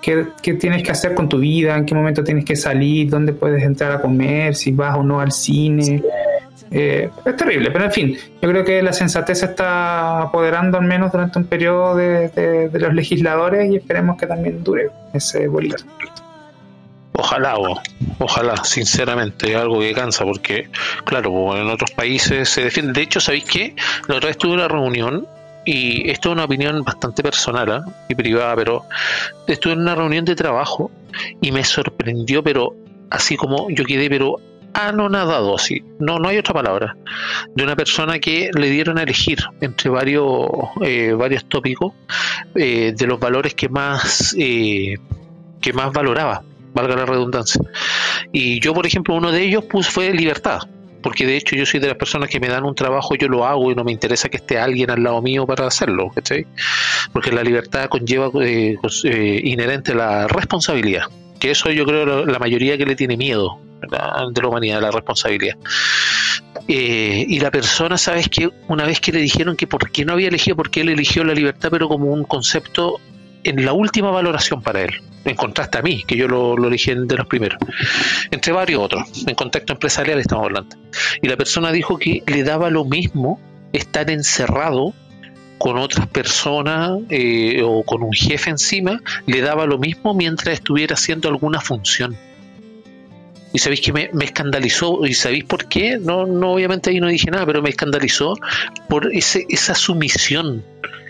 [0.02, 3.62] qué, tienes que hacer con tu vida, en qué momento tienes que salir, dónde puedes
[3.62, 6.02] entrar a comer, si vas o no al cine.
[6.70, 10.84] Eh, es terrible, pero en fin, yo creo que la sensatez se está apoderando al
[10.84, 15.84] menos durante un periodo de, de los legisladores y esperemos que también dure ese bolito.
[17.16, 17.54] Ojalá,
[18.18, 20.68] ojalá, sinceramente, algo que cansa, porque,
[21.04, 22.92] claro, en otros países se defiende.
[22.92, 23.76] De hecho, ¿sabéis qué?
[24.08, 25.24] La otra vez tuve una reunión,
[25.64, 27.84] y esto es una opinión bastante personal ¿ah?
[28.08, 28.84] y privada, pero
[29.46, 30.90] estuve en una reunión de trabajo
[31.40, 32.74] y me sorprendió, pero
[33.10, 34.40] así como yo quedé, pero
[34.72, 36.96] anonadado, así, no, no hay otra palabra,
[37.54, 40.48] de una persona que le dieron a elegir entre varios,
[40.82, 41.94] eh, varios tópicos
[42.56, 44.96] eh, de los valores que más, eh,
[45.60, 46.42] que más valoraba
[46.74, 47.60] valga la redundancia.
[48.32, 50.60] Y yo, por ejemplo, uno de ellos pues, fue libertad,
[51.02, 53.46] porque de hecho yo soy de las personas que me dan un trabajo, yo lo
[53.46, 56.46] hago y no me interesa que esté alguien al lado mío para hacerlo, ¿cachai?
[57.12, 61.04] Porque la libertad conlleva eh, eh, inherente la responsabilidad,
[61.38, 65.56] que eso yo creo la mayoría que le tiene miedo de la humanidad, la responsabilidad.
[66.68, 70.14] Eh, y la persona, ¿sabes que Una vez que le dijeron que por qué no
[70.14, 73.00] había elegido, porque él eligió la libertad, pero como un concepto
[73.44, 76.92] en la última valoración para él en contraste a mí, que yo lo, lo elegí
[76.94, 77.58] de los primeros,
[78.30, 80.76] entre varios otros, en contexto empresarial estamos hablando.
[81.22, 83.40] Y la persona dijo que le daba lo mismo
[83.72, 84.92] estar encerrado
[85.58, 90.94] con otras personas eh, o con un jefe encima, le daba lo mismo mientras estuviera
[90.94, 92.16] haciendo alguna función.
[93.52, 97.06] Y sabéis que me, me, escandalizó, y sabéis por qué, no, no obviamente ahí no
[97.06, 98.34] dije nada, pero me escandalizó
[98.88, 100.64] por ese, esa sumisión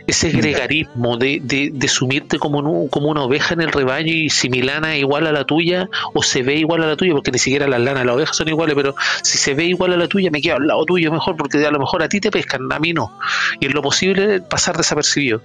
[0.06, 4.60] ese gregarismo de, de, sumirte como, como una oveja en el rebaño y si mi
[4.60, 7.38] lana es igual a la tuya o se ve igual a la tuya, porque ni
[7.38, 10.06] siquiera las lanas de las ovejas son iguales, pero si se ve igual a la
[10.06, 12.70] tuya, me quedo al lado tuyo mejor, porque a lo mejor a ti te pescan,
[12.70, 13.16] a mí no.
[13.60, 15.40] Y en lo posible pasar desapercibido.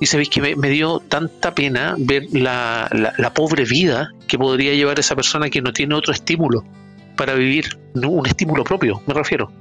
[0.00, 2.88] Y sabéis que me, dio tanta pena ver la,
[3.18, 6.64] la, pobre vida que podría llevar esa persona que no tiene otro estímulo
[7.16, 9.52] para vivir, un estímulo propio, me refiero.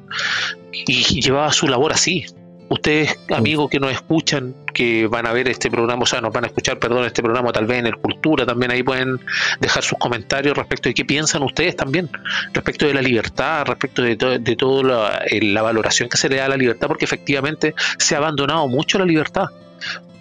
[0.72, 2.26] Y llevaba su labor así,
[2.70, 6.44] ustedes, amigos que nos escuchan, que van a ver este programa, o sea, nos van
[6.44, 9.20] a escuchar, perdón, este programa tal vez en el Cultura, también ahí pueden
[9.60, 12.10] dejar sus comentarios respecto de qué piensan ustedes también,
[12.54, 16.46] respecto de la libertad, respecto de, de toda la, la valoración que se le da
[16.46, 19.48] a la libertad, porque efectivamente se ha abandonado mucho la libertad.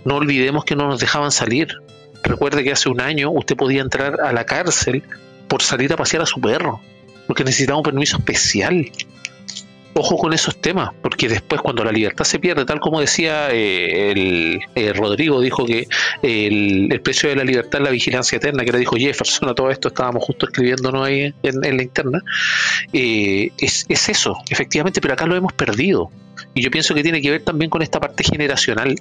[0.04, 1.68] No olvidemos que no nos dejaban salir.
[2.22, 5.02] Recuerde que hace un año usted podía entrar a la cárcel
[5.48, 6.80] por salir a pasear a su perro,
[7.26, 8.90] porque necesitaba un permiso especial
[9.98, 14.12] ojo con esos temas, porque después cuando la libertad se pierde, tal como decía eh,
[14.12, 15.86] el, eh, Rodrigo, dijo que
[16.22, 19.70] el, precio de la libertad es la vigilancia eterna, que le dijo Jefferson a todo
[19.70, 22.22] esto, estábamos justo escribiéndonos ahí en, la interna,
[22.92, 26.10] eh, es, es eso, efectivamente, pero acá lo hemos perdido.
[26.58, 28.96] Y yo pienso que tiene que ver también con esta parte generacional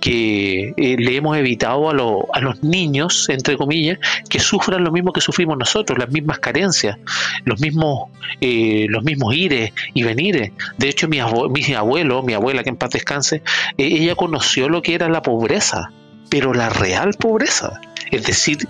[0.00, 1.92] que eh, le hemos evitado a,
[2.36, 6.98] a, los niños, entre comillas, que sufran lo mismo que sufrimos nosotros, las mismas carencias,
[7.44, 10.50] los mismos, eh, los mismos ires y venires.
[10.78, 13.36] De hecho, mi, abuelo, mi abuela, que en paz descanse,
[13.78, 15.92] eh, ella conoció lo que era la pobreza,
[16.28, 17.80] pero la real pobreza,
[18.10, 18.66] es decir,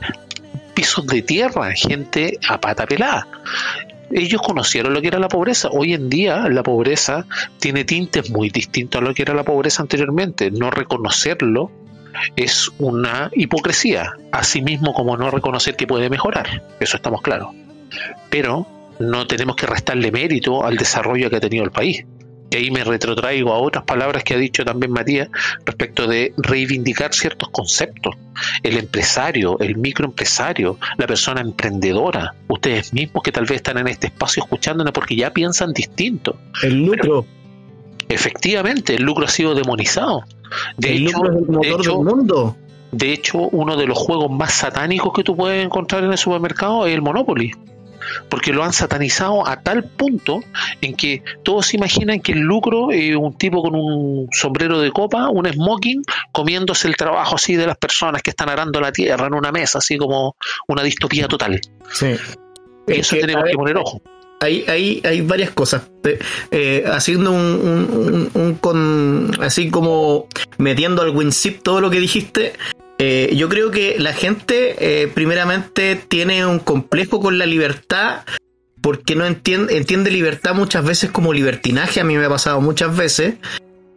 [0.75, 3.27] pisos de tierra, gente a pata pelada
[4.11, 5.69] ellos conocieron lo que era la pobreza.
[5.71, 7.27] Hoy en día la pobreza
[7.59, 10.51] tiene tintes muy distintos a lo que era la pobreza anteriormente.
[10.51, 11.71] No reconocerlo
[12.35, 16.63] es una hipocresía, asimismo como no reconocer que puede mejorar.
[16.81, 17.55] Eso estamos claros.
[18.31, 18.67] Pero
[18.99, 22.05] no tenemos que restarle mérito al desarrollo que ha tenido el país.
[22.51, 25.29] Y ahí me retrotraigo a otras palabras que ha dicho también Matías
[25.65, 28.15] respecto de reivindicar ciertos conceptos.
[28.63, 34.09] El empresario, el microempresario, la persona emprendedora, ustedes mismos que tal vez están en este
[34.09, 36.39] espacio escuchándonos porque ya piensan distinto.
[36.63, 37.27] El lucro.
[38.09, 40.25] efectivamente, el lucro ha sido demonizado.
[40.77, 42.57] De el hecho, lucro es el motor del mundo.
[42.93, 46.87] De hecho, uno de los juegos más satánicos que tú puedes encontrar en el supermercado
[46.87, 47.53] es el Monopoly
[48.29, 50.41] porque lo han satanizado a tal punto
[50.81, 54.91] en que todos se imaginan que el lucro es un tipo con un sombrero de
[54.91, 56.03] copa, un smoking,
[56.33, 59.79] comiéndose el trabajo así de las personas que están arando la tierra en una mesa,
[59.79, 60.37] así como
[60.69, 61.61] una distopía total.
[61.93, 62.15] Sí.
[62.89, 64.01] Y eso tenemos que poner ojo.
[64.41, 65.83] Hay, hay, hay varias cosas.
[66.51, 69.31] Eh, haciendo un, un, con.
[69.41, 70.29] Así como
[70.59, 72.53] metiendo al WinZip todo lo que dijiste.
[72.99, 78.21] Eh, yo creo que la gente, eh, primeramente, tiene un complejo con la libertad
[78.81, 82.01] porque no entiende, entiende libertad muchas veces como libertinaje.
[82.01, 83.35] A mí me ha pasado muchas veces.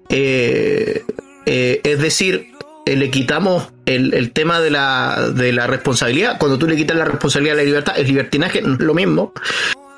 [0.09, 1.03] Eh,
[1.45, 2.51] es decir,
[2.85, 6.37] le quitamos el, tema de la, de la responsabilidad.
[6.37, 9.33] Cuando tú le quitas la responsabilidad a la libertad, es libertinaje, no es lo mismo.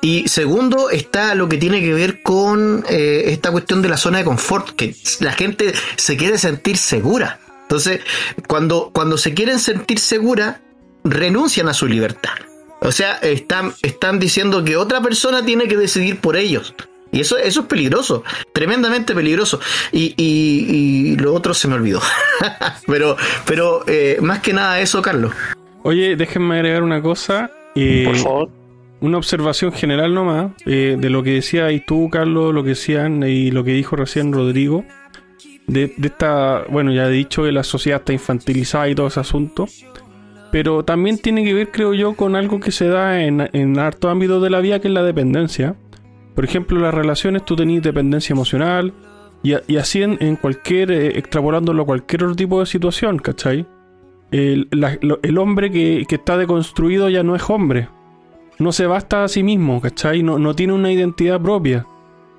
[0.00, 4.24] Y segundo, está lo que tiene que ver con esta cuestión de la zona de
[4.24, 7.38] confort, que la gente se quiere sentir segura.
[7.72, 8.00] Entonces,
[8.48, 10.60] cuando, cuando se quieren sentir seguras,
[11.04, 12.34] renuncian a su libertad.
[12.80, 16.74] O sea, están, están diciendo que otra persona tiene que decidir por ellos.
[17.12, 19.58] Y eso, eso es peligroso, tremendamente peligroso.
[19.90, 22.02] Y, y, lo otro se me olvidó.
[22.86, 23.16] pero
[23.46, 25.32] pero eh, más que nada eso, Carlos.
[25.82, 27.50] Oye, déjenme agregar una cosa.
[27.74, 28.50] Eh, Por favor.
[29.00, 33.22] Una observación general nomás eh, de lo que decía y tú, Carlos, lo que decían
[33.22, 34.84] y lo que dijo recién Rodrigo.
[35.66, 39.66] De, esta, bueno, ya he dicho que la sociedad está infantilizada y todo ese asunto
[40.52, 44.10] pero también tiene que ver, creo yo, con algo que se da en, en harto
[44.10, 45.76] ámbito de la vida, que es la dependencia.
[46.34, 48.92] Por ejemplo, las relaciones, tú tenés dependencia emocional,
[49.42, 53.66] y, así en, cualquier, eh, extrapolándolo a cualquier otro tipo de situación, ¿cachai?
[54.30, 54.68] El,
[55.22, 57.88] el hombre que, que, está deconstruido ya no es hombre.
[58.58, 60.22] No se basta a sí mismo, ¿cachai?
[60.22, 61.86] No, no tiene una identidad propia.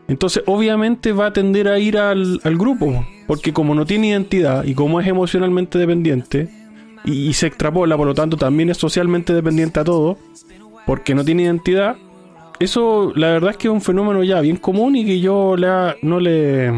[0.08, 4.64] Entonces, obviamente va a tender a ir al, al grupo, porque como no tiene identidad
[4.66, 6.50] y como es emocionalmente dependiente,
[7.06, 10.18] y, se extrapola, por lo tanto también es socialmente dependiente a todo,
[10.86, 11.98] porque no tiene identidad,
[12.60, 15.56] eso la verdad es que es un fenómeno ya bien común y que yo
[16.02, 16.72] no le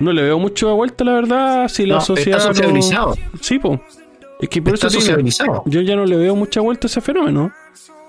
[0.00, 2.38] no le veo mucho de vuelta, la verdad, si la sociedad...
[2.38, 3.16] Está socializado.
[3.40, 3.80] Sí, pues.
[4.40, 4.88] Es que por eso
[5.66, 7.52] yo ya no le veo mucha vuelta a ese fenómeno.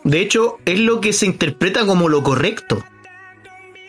[0.03, 2.83] De hecho, es lo que se interpreta como lo correcto.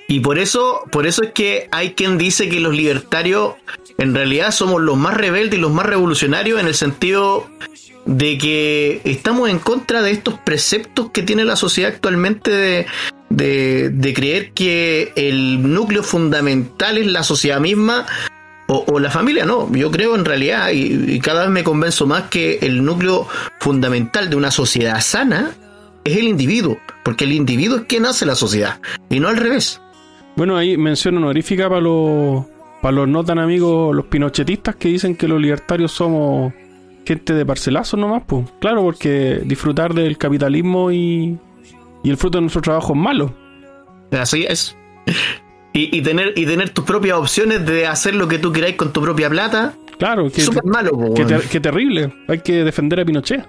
[0.08, 3.54] Y por eso, por eso es que hay quien dice que los libertarios
[3.98, 7.48] en realidad somos los más rebeldes y los más revolucionarios en el sentido
[8.04, 12.86] de que estamos en contra de estos preceptos que tiene la sociedad actualmente
[13.30, 18.06] de, creer que el núcleo fundamental es la sociedad misma
[18.66, 19.70] o, la familia, no.
[19.74, 23.28] Yo creo en realidad, y, y, cada vez me convenzo más que el núcleo
[23.60, 25.54] fundamental de una sociedad sana
[26.02, 28.80] es el individuo, porque el individuo es quien hace la sociedad,
[29.10, 29.80] y no al revés.
[30.36, 32.44] Bueno, ahí mención honorífica para los,
[32.82, 36.52] para los no tan amigos, los pinochetistas que dicen que los libertarios somos
[37.04, 38.46] gente de parcelazo nomás, pues.
[38.60, 41.38] Claro, porque disfrutar del capitalismo y,
[42.02, 43.34] y el fruto de nuestro trabajo es malo.
[44.10, 44.76] Así es.
[45.76, 49.02] Y, tener, y tener tus propias opciones de hacer lo que tú queráis con tu
[49.02, 49.74] propia plata.
[49.98, 51.12] Claro, que, súper malo.
[51.50, 52.12] Qué terrible.
[52.28, 53.44] Hay que defender a Pinochet.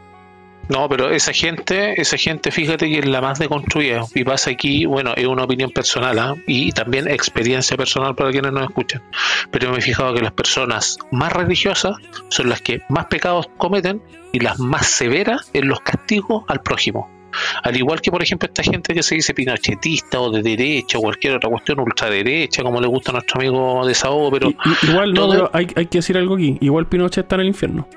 [0.67, 4.03] No, pero esa gente, esa gente, fíjate que es la más deconstruida.
[4.13, 6.35] Y pasa aquí, bueno, es una opinión personal ¿ah?
[6.47, 9.01] y también experiencia personal para quienes nos escuchan.
[9.51, 11.95] Pero me he fijado que las personas más religiosas
[12.29, 14.01] son las que más pecados cometen
[14.31, 17.09] y las más severas en los castigos al prójimo.
[17.63, 21.01] Al igual que, por ejemplo, esta gente que se dice pinochetista o de derecha o
[21.01, 24.53] cualquier otra cuestión ultraderecha, como le gusta a nuestro amigo de Saogo, pero.
[24.83, 26.57] igual, no, hay, hay que decir algo aquí.
[26.61, 27.87] Igual Pinochet está en el infierno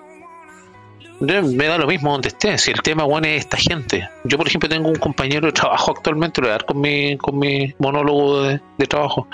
[1.21, 4.09] me da lo mismo donde esté, si el tema bueno es esta gente.
[4.25, 7.17] Yo, por ejemplo, tengo un compañero de trabajo actualmente, lo voy a dar con mi,
[7.17, 9.29] con mi monólogo de, trabajo,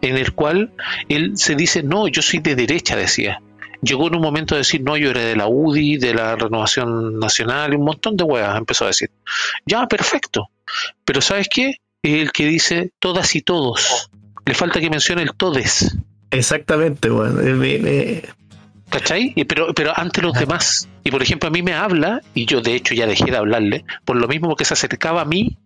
[0.00, 0.72] en el cual
[1.08, 3.40] él se dice, no, yo soy de derecha, decía.
[3.82, 7.18] Llegó en un momento a decir, no, yo era de la UDI, de la Renovación
[7.18, 9.10] Nacional, y un montón de huevas empezó a decir.
[9.64, 10.50] Ya, perfecto.
[11.04, 11.76] Pero ¿sabes qué?
[12.02, 14.10] Es el que dice todas y todos.
[14.44, 15.96] Le falta que mencione el todes.
[16.30, 17.40] Exactamente, bueno.
[18.90, 19.32] ¿Cachai?
[19.48, 20.88] Pero, pero ante los demás.
[21.04, 23.84] Y por ejemplo, a mí me habla, y yo de hecho ya dejé de hablarle,
[24.04, 25.56] por lo mismo porque se acercaba a mí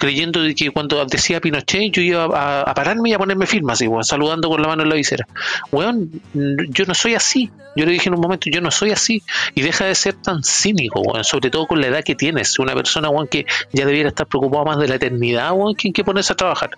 [0.00, 2.24] creyendo de que cuando decía Pinochet yo iba
[2.62, 5.26] a, pararme y a ponerme firmas, igual, saludando con la mano en la visera.
[5.70, 7.50] Weón, yo no soy así.
[7.76, 9.22] Yo le dije en un momento, yo no soy así.
[9.54, 12.58] Y deja de ser tan cínico, weón, sobre todo con la edad que tienes.
[12.58, 16.02] Una persona, weón, que ya debiera estar preocupado más de la eternidad, weón, que, que
[16.02, 16.70] ponerse a trabajar.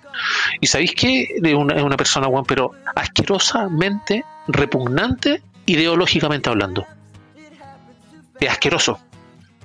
[0.61, 6.87] Y sabéis que es una, una persona, weón, pero asquerosamente repugnante ideológicamente hablando.
[8.41, 8.99] Es asqueroso.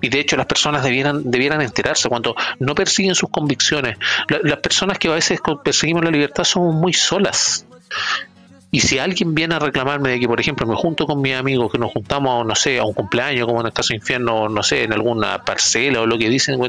[0.02, 3.98] Y de hecho las personas debieran, debieran enterarse cuando no persiguen sus convicciones.
[4.28, 7.66] las personas que a veces perseguimos la libertad somos muy solas.
[8.70, 11.72] Y si alguien viene a reclamarme de que, por ejemplo, me junto con mis amigos,
[11.72, 14.84] que nos juntamos, no sé, a un cumpleaños, como en el caso Infierno, no sé,
[14.84, 16.60] en alguna parcela o lo que dicen,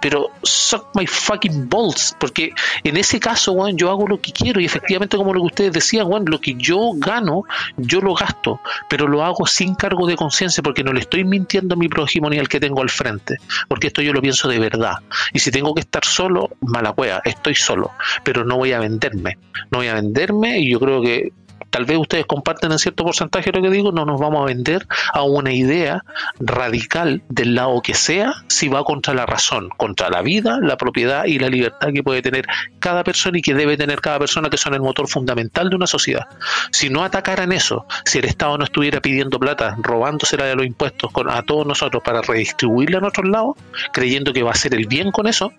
[0.00, 2.52] pero suck my fucking balls, porque
[2.84, 5.72] en ese caso, weón, yo hago lo que quiero y efectivamente como lo que ustedes
[5.72, 7.44] decían, weón, lo que yo gano,
[7.76, 11.74] yo lo gasto, pero lo hago sin cargo de conciencia porque no le estoy mintiendo
[11.74, 13.36] a mi prójimo ni al que tengo al frente,
[13.68, 14.98] porque esto yo lo pienso de verdad.
[15.32, 17.92] Y si tengo que estar solo, mala cueva, estoy solo,
[18.24, 19.38] pero no voy a venderme,
[19.70, 21.32] no voy a venderme y yo creo que
[21.70, 24.86] tal vez ustedes comparten en cierto porcentaje lo que digo, no nos vamos a vender
[25.12, 26.04] a una idea
[26.40, 31.24] radical del lado que sea si va contra la razón, contra la vida, la propiedad
[31.24, 32.46] y la libertad que puede tener
[32.78, 35.86] cada persona y que debe tener cada persona que son el motor fundamental de una
[35.86, 36.26] sociedad.
[36.70, 41.10] Si no atacaran eso, si el Estado no estuviera pidiendo plata, robándosela de los impuestos
[41.28, 43.56] a todos nosotros para redistribuirla a nuestros lados,
[43.92, 45.52] creyendo que va a ser el bien con eso,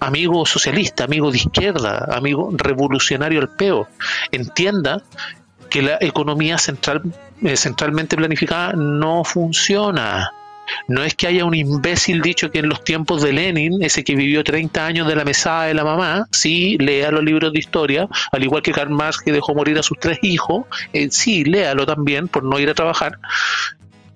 [0.00, 3.88] amigo socialista, amigo de izquierda, amigo revolucionario al peo,
[4.32, 5.02] entienda
[5.72, 7.02] que la economía central,
[7.42, 10.30] eh, centralmente planificada no funciona.
[10.86, 14.14] No es que haya un imbécil dicho que en los tiempos de Lenin, ese que
[14.14, 18.06] vivió 30 años de la mesada de la mamá, sí, lea los libros de historia,
[18.30, 21.86] al igual que Karl Marx que dejó morir a sus tres hijos, eh, sí, léalo
[21.86, 23.18] también por no ir a trabajar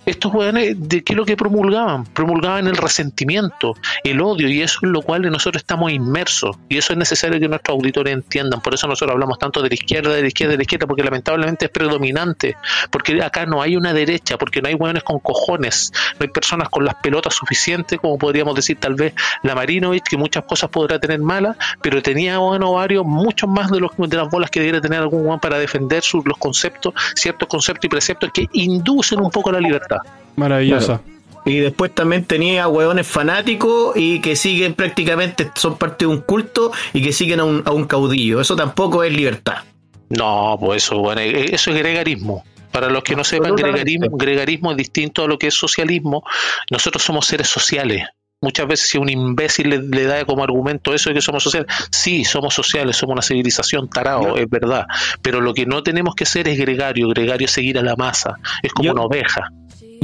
[0.06, 2.04] estos jóvenes, ¿de qué es lo que promulgaban?
[2.04, 6.56] Promulgaban el resentimiento, el odio, y eso es lo cual nosotros estamos inmersos.
[6.68, 8.60] Y eso es necesario que nuestros auditores entiendan.
[8.60, 11.02] Por eso nosotros hablamos tanto de la izquierda, de la izquierda, de la izquierda, porque
[11.02, 12.56] lamentablemente es predominante.
[12.90, 16.68] Porque acá no hay una derecha, porque no hay hueones con cojones, no hay personas
[16.68, 20.98] con las pelotas suficientes, como podríamos decir tal vez la Marinovich, que muchas cosas podrá
[20.98, 24.80] tener malas, pero tenía bueno, varios, muchos más de, los, de las bolas que debería
[24.80, 29.50] tener algún para defender sus, los conceptos, ciertos conceptos y preceptos que inducen un poco
[29.50, 29.95] la libertad.
[30.36, 31.00] Maravillosa.
[31.44, 36.72] Y después también tenía hueones fanáticos y que siguen prácticamente, son parte de un culto
[36.92, 38.40] y que siguen a un, a un caudillo.
[38.40, 39.58] Eso tampoco es libertad.
[40.08, 42.44] No, pues eso, bueno, eh, eso es gregarismo.
[42.72, 46.24] Para los que no sepan, gregarismo, gregarismo es distinto a lo que es socialismo.
[46.70, 48.02] Nosotros somos seres sociales.
[48.42, 52.24] Muchas veces si un imbécil le, da como argumento eso de que somos sociales, sí,
[52.24, 54.84] somos sociales, somos una civilización tarao, es verdad.
[55.22, 58.34] Pero lo que no tenemos que ser es gregario, gregario es seguir a la masa,
[58.62, 59.48] es como una oveja.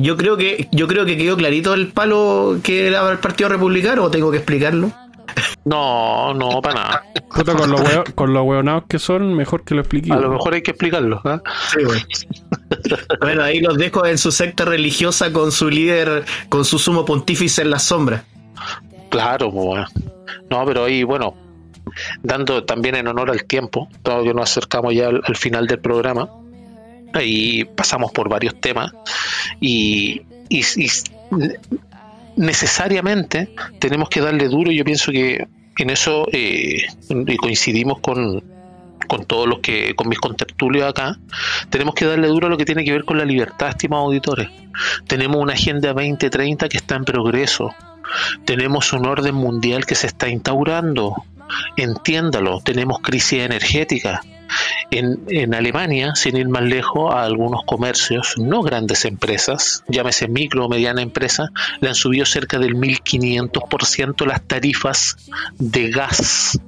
[0.02, 4.02] Yo creo que yo creo que quedó clarito el palo que era el Partido Republicano
[4.02, 4.90] o tengo que explicarlo.
[5.64, 7.04] No, no, para nada.
[7.28, 7.80] con los
[8.16, 10.12] con los hueonados que son, mejor que lo explique.
[10.12, 11.22] A lo mejor hay que explicarlo.
[11.24, 11.38] ¿eh?
[11.68, 12.02] Sí, bueno.
[13.20, 17.62] bueno, ahí los dejo en su secta religiosa con su líder, con su sumo pontífice
[17.62, 18.24] en la sombra.
[19.08, 19.86] Claro, pues,
[20.50, 21.36] No, pero ahí, bueno,
[22.24, 26.28] dando también en honor al tiempo, todo que nos acercamos ya al final del programa
[27.20, 28.92] y pasamos por varios temas
[29.60, 30.22] y,
[32.36, 33.48] necesariamente
[33.78, 34.70] tenemos que darle duro.
[34.70, 35.46] Yo pienso que
[35.78, 38.42] en eso eh, y coincidimos con,
[39.06, 41.18] con todos los que, con mis contertulios acá,
[41.70, 44.48] tenemos que darle duro a lo que tiene que ver con la libertad, estimados auditores.
[45.06, 47.74] Tenemos una agenda 2030 que está en progreso.
[48.44, 51.24] Tenemos un orden mundial que se está instaurando.
[51.76, 54.22] Entiéndalo, tenemos crisis energética
[54.90, 60.68] en, Alemania, sin ir más lejos, a algunos comercios, no grandes empresas, llámese micro o
[60.68, 61.50] mediana empresa,
[61.80, 65.16] le han subido cerca del 1500% las tarifas
[65.58, 66.60] de gas.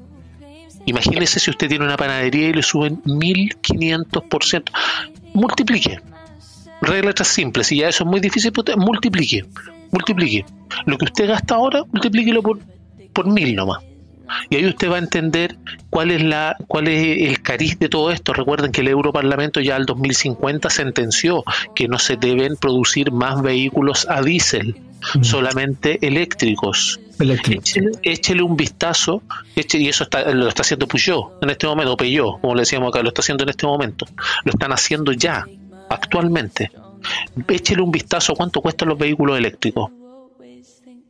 [0.87, 4.71] Imagínese si usted tiene una panadería y le suben 1500%.
[5.33, 6.01] Multiplique.
[6.83, 7.69] Reglas simples.
[7.69, 9.47] Si ya eso es muy difícil, pues, multiplique.
[9.91, 10.45] Multiplique.
[10.85, 12.59] Lo que usted gasta ahora, multiplíquelo por,
[13.15, 13.79] por mil nomás.
[14.51, 15.57] Y ahí usted va a entender
[15.91, 18.33] cuál es la cuál es el cariz de todo esto.
[18.33, 21.45] Recuerden que el Europarlamento ya al 2050 sentenció
[21.75, 24.77] que no se deben producir más vehículos a diésel,
[25.15, 25.23] mm.
[25.23, 27.01] solamente eléctricos.
[28.03, 29.23] Échele, un vistazo,
[29.55, 32.89] y eso está, lo está haciendo Peugeot en este momento, o Peugeot, como le decíamos
[32.89, 34.05] acá, lo está haciendo en este momento.
[34.45, 35.47] Lo están haciendo ya,
[35.91, 36.73] actualmente.
[37.47, 39.91] Échele un vistazo a cuánto cuestan los vehículos eléctricos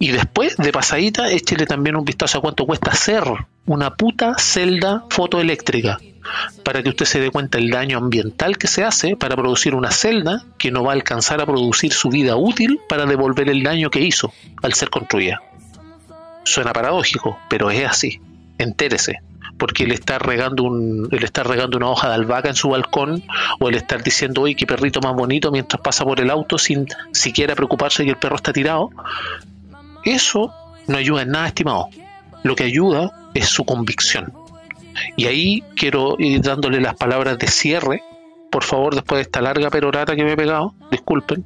[0.04, 3.24] y después, de pasadita, échele también un vistazo a cuánto cuesta hacer
[3.64, 5.98] una puta celda fotoeléctrica.
[6.62, 9.90] Para que usted se dé cuenta el daño ambiental que se hace para producir una
[9.90, 13.88] celda que no va a alcanzar a producir su vida útil para devolver el daño
[13.88, 14.30] que hizo
[14.62, 15.40] al ser construida.
[16.44, 18.20] Suena paradójico, pero es así.
[18.58, 19.22] Entérese
[19.56, 23.22] porque él está regando un él regando una hoja de albahaca en su balcón
[23.60, 26.88] o el estar diciendo uy qué perrito más bonito mientras pasa por el auto sin
[27.12, 28.90] siquiera preocuparse que el perro está tirado
[30.04, 30.52] eso
[30.86, 31.88] no ayuda en nada, estimado.
[32.42, 34.32] Lo que ayuda es su convicción.
[35.16, 38.02] Y ahí quiero ir dándole las palabras de cierre,
[38.50, 41.44] por favor, después de esta larga perorata que me he pegado, disculpen,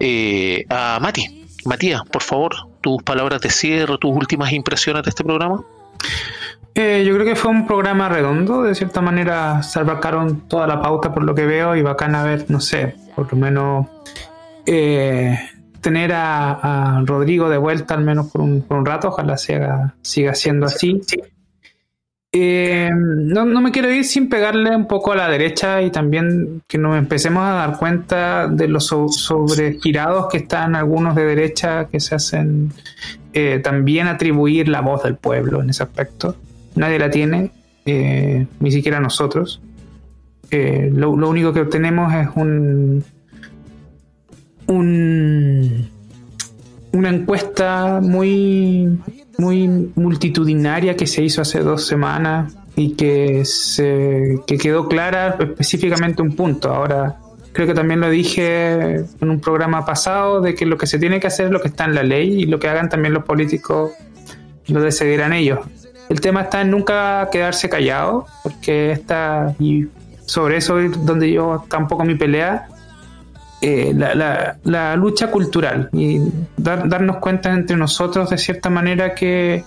[0.00, 1.38] eh, a Mati.
[1.64, 5.62] Matías, por favor, tus palabras de cierre, tus últimas impresiones de este programa.
[6.74, 11.12] Eh, yo creo que fue un programa redondo, de cierta manera salvacaron toda la pauta
[11.12, 13.86] por lo que veo y bacán a ver, no sé, por lo menos
[14.64, 15.38] eh,
[15.82, 21.02] tener a, Rodrigo de vuelta al menos por un, rato, ojalá siga, siga siendo así.
[22.34, 26.78] Eh, no, me quiero ir sin pegarle un poco a la derecha y también que
[26.78, 32.14] nos empecemos a dar cuenta de los sobregirados que están algunos de derecha que se
[32.14, 32.72] hacen
[33.34, 36.36] eh, también atribuir la voz del pueblo en ese aspecto.
[36.74, 37.50] Nadie la tiene,
[37.84, 39.60] eh, ni siquiera nosotros.
[40.50, 43.04] lo, único que obtenemos es un,
[44.66, 45.88] un,
[46.92, 48.98] una encuesta muy,
[49.38, 56.22] muy multitudinaria que se hizo hace dos semanas y que, se, que quedó clara específicamente
[56.22, 56.72] un punto.
[56.72, 57.18] Ahora,
[57.52, 61.20] creo que también lo dije en un programa pasado, de que lo que se tiene
[61.20, 63.24] que hacer es lo que está en la ley y lo que hagan también los
[63.24, 63.92] políticos
[64.68, 65.60] lo decidirán ellos.
[66.08, 69.86] El tema está en nunca quedarse callado, porque está, y
[70.26, 72.68] sobre eso es donde yo tampoco mi pelea,
[73.62, 76.20] eh, la, lucha cultural y
[76.56, 79.64] darnos cuenta entre nosotros de cierta manera que,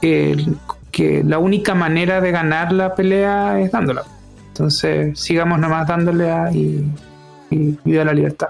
[0.00, 4.04] que la única manera de ganar la pelea es dándola.
[4.48, 6.84] Entonces sigamos nomás dándole a, y,
[7.50, 8.48] y viva la libertad.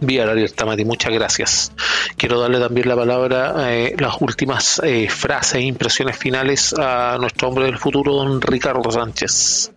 [0.00, 1.72] Viva la libertad, Mati, muchas gracias.
[2.16, 7.48] Quiero darle también la palabra, eh, las últimas eh, frases e impresiones finales a nuestro
[7.48, 9.72] hombre del futuro, don Ricardo Sánchez.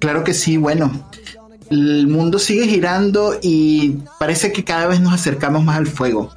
[0.00, 1.08] Claro que sí, bueno,
[1.70, 6.30] el mundo sigue girando y parece que cada vez nos acercamos más al fuego.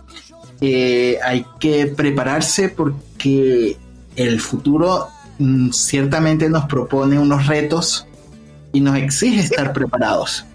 [0.62, 3.78] Eh, hay que prepararse porque
[4.16, 5.08] el futuro
[5.40, 8.08] mm, ciertamente nos propone unos retos
[8.74, 10.46] y nos exige estar preparados.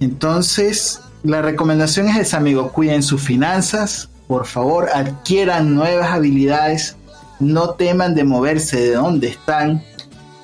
[0.00, 6.96] Entonces, la recomendación es esa, amigo, cuiden sus finanzas, por favor, adquieran nuevas habilidades,
[7.40, 9.82] no teman de moverse de donde están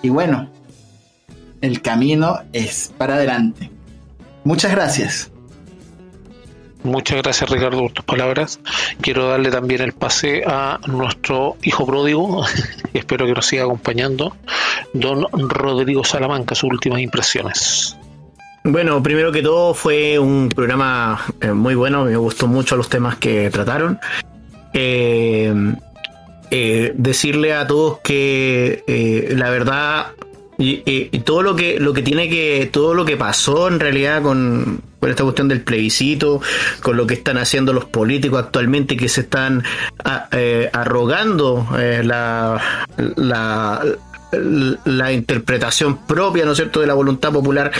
[0.02, 0.48] y bueno,
[1.60, 3.70] el camino es para adelante.
[4.44, 5.30] Muchas gracias.
[6.84, 8.60] Muchas gracias Ricardo por tus palabras.
[9.00, 12.44] Quiero darle también el pase a nuestro hijo pródigo,
[12.92, 14.36] y espero que nos siga acompañando,
[14.92, 17.96] don Rodrigo Salamanca, sus últimas impresiones.
[18.64, 23.16] Bueno, primero que todo fue un programa eh, muy bueno, me gustó mucho los temas
[23.16, 23.98] que trataron.
[24.72, 25.52] Eh,
[26.50, 30.06] eh, decirle a todos que la verdad
[30.58, 34.80] y, todo lo que lo que tiene que todo lo que pasó en realidad con,
[35.02, 36.40] esta cuestión del plebiscito,
[36.82, 39.62] con lo que están haciendo los políticos actualmente que se están
[40.72, 41.66] arrogando
[42.02, 42.60] la,
[43.16, 43.82] la,
[44.84, 47.72] la interpretación propia, ¿no es cierto?, de la voluntad popular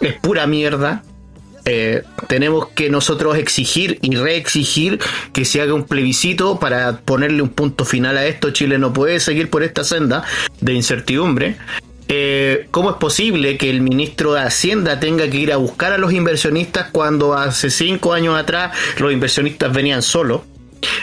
[0.00, 1.02] es pura mierda.
[1.64, 5.00] Eh, tenemos que nosotros exigir y reexigir
[5.34, 8.52] que se haga un plebiscito para ponerle un punto final a esto.
[8.52, 10.24] Chile no puede seguir por esta senda
[10.60, 11.56] de incertidumbre.
[12.08, 15.98] Eh, ¿Cómo es posible que el ministro de Hacienda tenga que ir a buscar a
[15.98, 20.40] los inversionistas cuando hace cinco años atrás los inversionistas venían solos?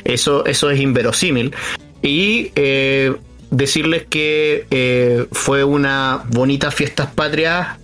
[0.04, 1.54] Eso, eso es inverosímil.
[2.02, 3.14] Y eh,
[3.52, 7.78] decirles que eh, fue una bonita fiestas patrias.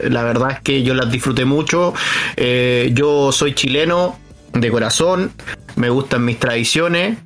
[0.00, 1.94] La verdad es que yo las disfruté mucho.
[2.36, 4.18] Yo soy chileno
[4.52, 5.32] de corazón,
[5.76, 7.18] me gustan mis tradiciones.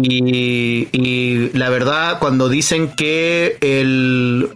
[0.00, 4.48] Y, la verdad, cuando dicen que el,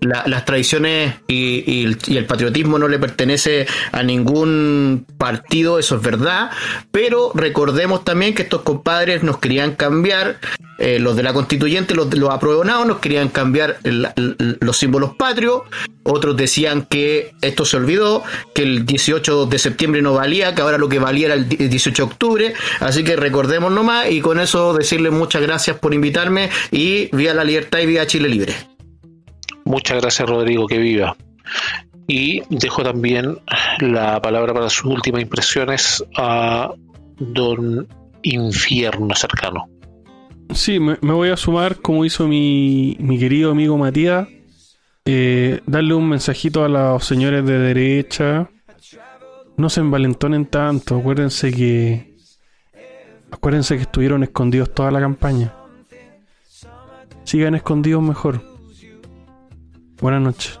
[0.00, 6.50] las tradiciones y, el, patriotismo no le pertenece a ningún partido, eso es verdad,
[6.90, 10.38] pero recordemos también que estos compadres nos querían cambiar,
[10.78, 15.62] eh, los de la constituyente, los, los apruebonados, nos querían cambiar los símbolos patrios,
[16.02, 18.22] otros decían que esto se olvidó,
[18.54, 22.06] que el 18 de septiembre no valía, que ahora lo que valía era el 18
[22.06, 27.14] de octubre, así que recordemos nomás y con eso decirles muchas gracias por invitarme y
[27.14, 28.54] vía la libertad y vía Chile Libre.
[29.64, 31.16] Muchas gracias Rodrigo, que viva.
[32.06, 33.38] Y dejo también
[33.80, 36.72] la palabra para sus últimas impresiones a
[37.18, 37.86] don
[38.22, 39.68] Infierno cercano.
[40.52, 44.28] Sí, me, voy a sumar como hizo mi, mi querido amigo Matías.
[45.04, 48.50] Eh, darle un mensajito a los señores de derecha.
[49.56, 50.96] No se envalentonen tanto.
[50.96, 52.16] Acuérdense que.
[53.30, 55.54] Acuérdense que estuvieron escondidos toda la campaña.
[57.24, 58.49] Sigan escondidos mejor.
[60.00, 60.58] Buenas noches.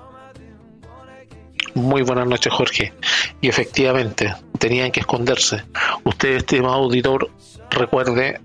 [1.74, 2.92] Muy buenas noches, Jorge.
[3.40, 5.64] Y efectivamente, tenían que esconderse.
[6.04, 7.30] Usted, estimado auditor,
[7.70, 8.38] recuerde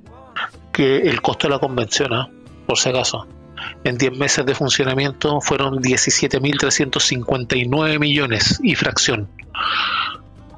[0.72, 2.30] que el costo de la convención, ¿ah?
[2.66, 3.28] por si acaso,
[3.84, 9.28] en 10 meses de funcionamiento fueron 17.359 millones y fracción.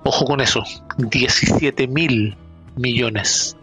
[0.03, 0.61] Ojo con eso,
[0.97, 2.35] 17.000
[2.75, 3.57] millones.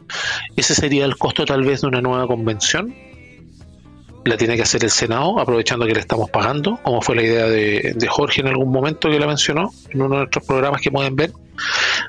[0.56, 3.03] Ese sería el costo tal vez de una nueva convención
[4.24, 7.46] la tiene que hacer el Senado, aprovechando que le estamos pagando, como fue la idea
[7.46, 10.90] de, de Jorge en algún momento que la mencionó en uno de nuestros programas que
[10.90, 11.32] pueden ver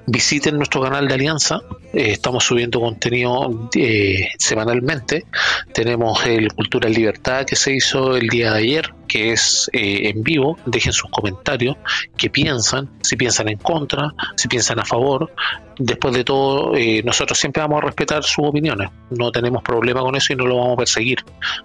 [0.05, 1.61] visiten nuestro canal de Alianza.
[1.93, 5.25] Eh, estamos subiendo contenido eh, semanalmente.
[5.73, 10.09] Tenemos el Cultura en Libertad que se hizo el día de ayer, que es eh,
[10.09, 10.57] en vivo.
[10.65, 11.77] Dejen sus comentarios,
[12.17, 15.31] qué piensan, si piensan en contra, si piensan a favor.
[15.77, 16.71] Después de todo,
[17.03, 18.89] nosotros siempre vamos a respetar sus opiniones.
[19.09, 21.17] No tenemos problema con eso y no lo vamos a perseguir,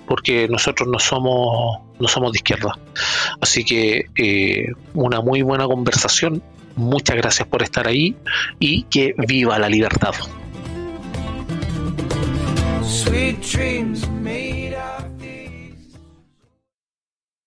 [0.06, 2.76] porque nosotros no somos, no somos de izquierda.
[3.40, 6.42] Así que una muy buena conversación
[6.76, 8.16] Muchas gracias por estar ahí
[8.58, 10.14] y que viva la libertad.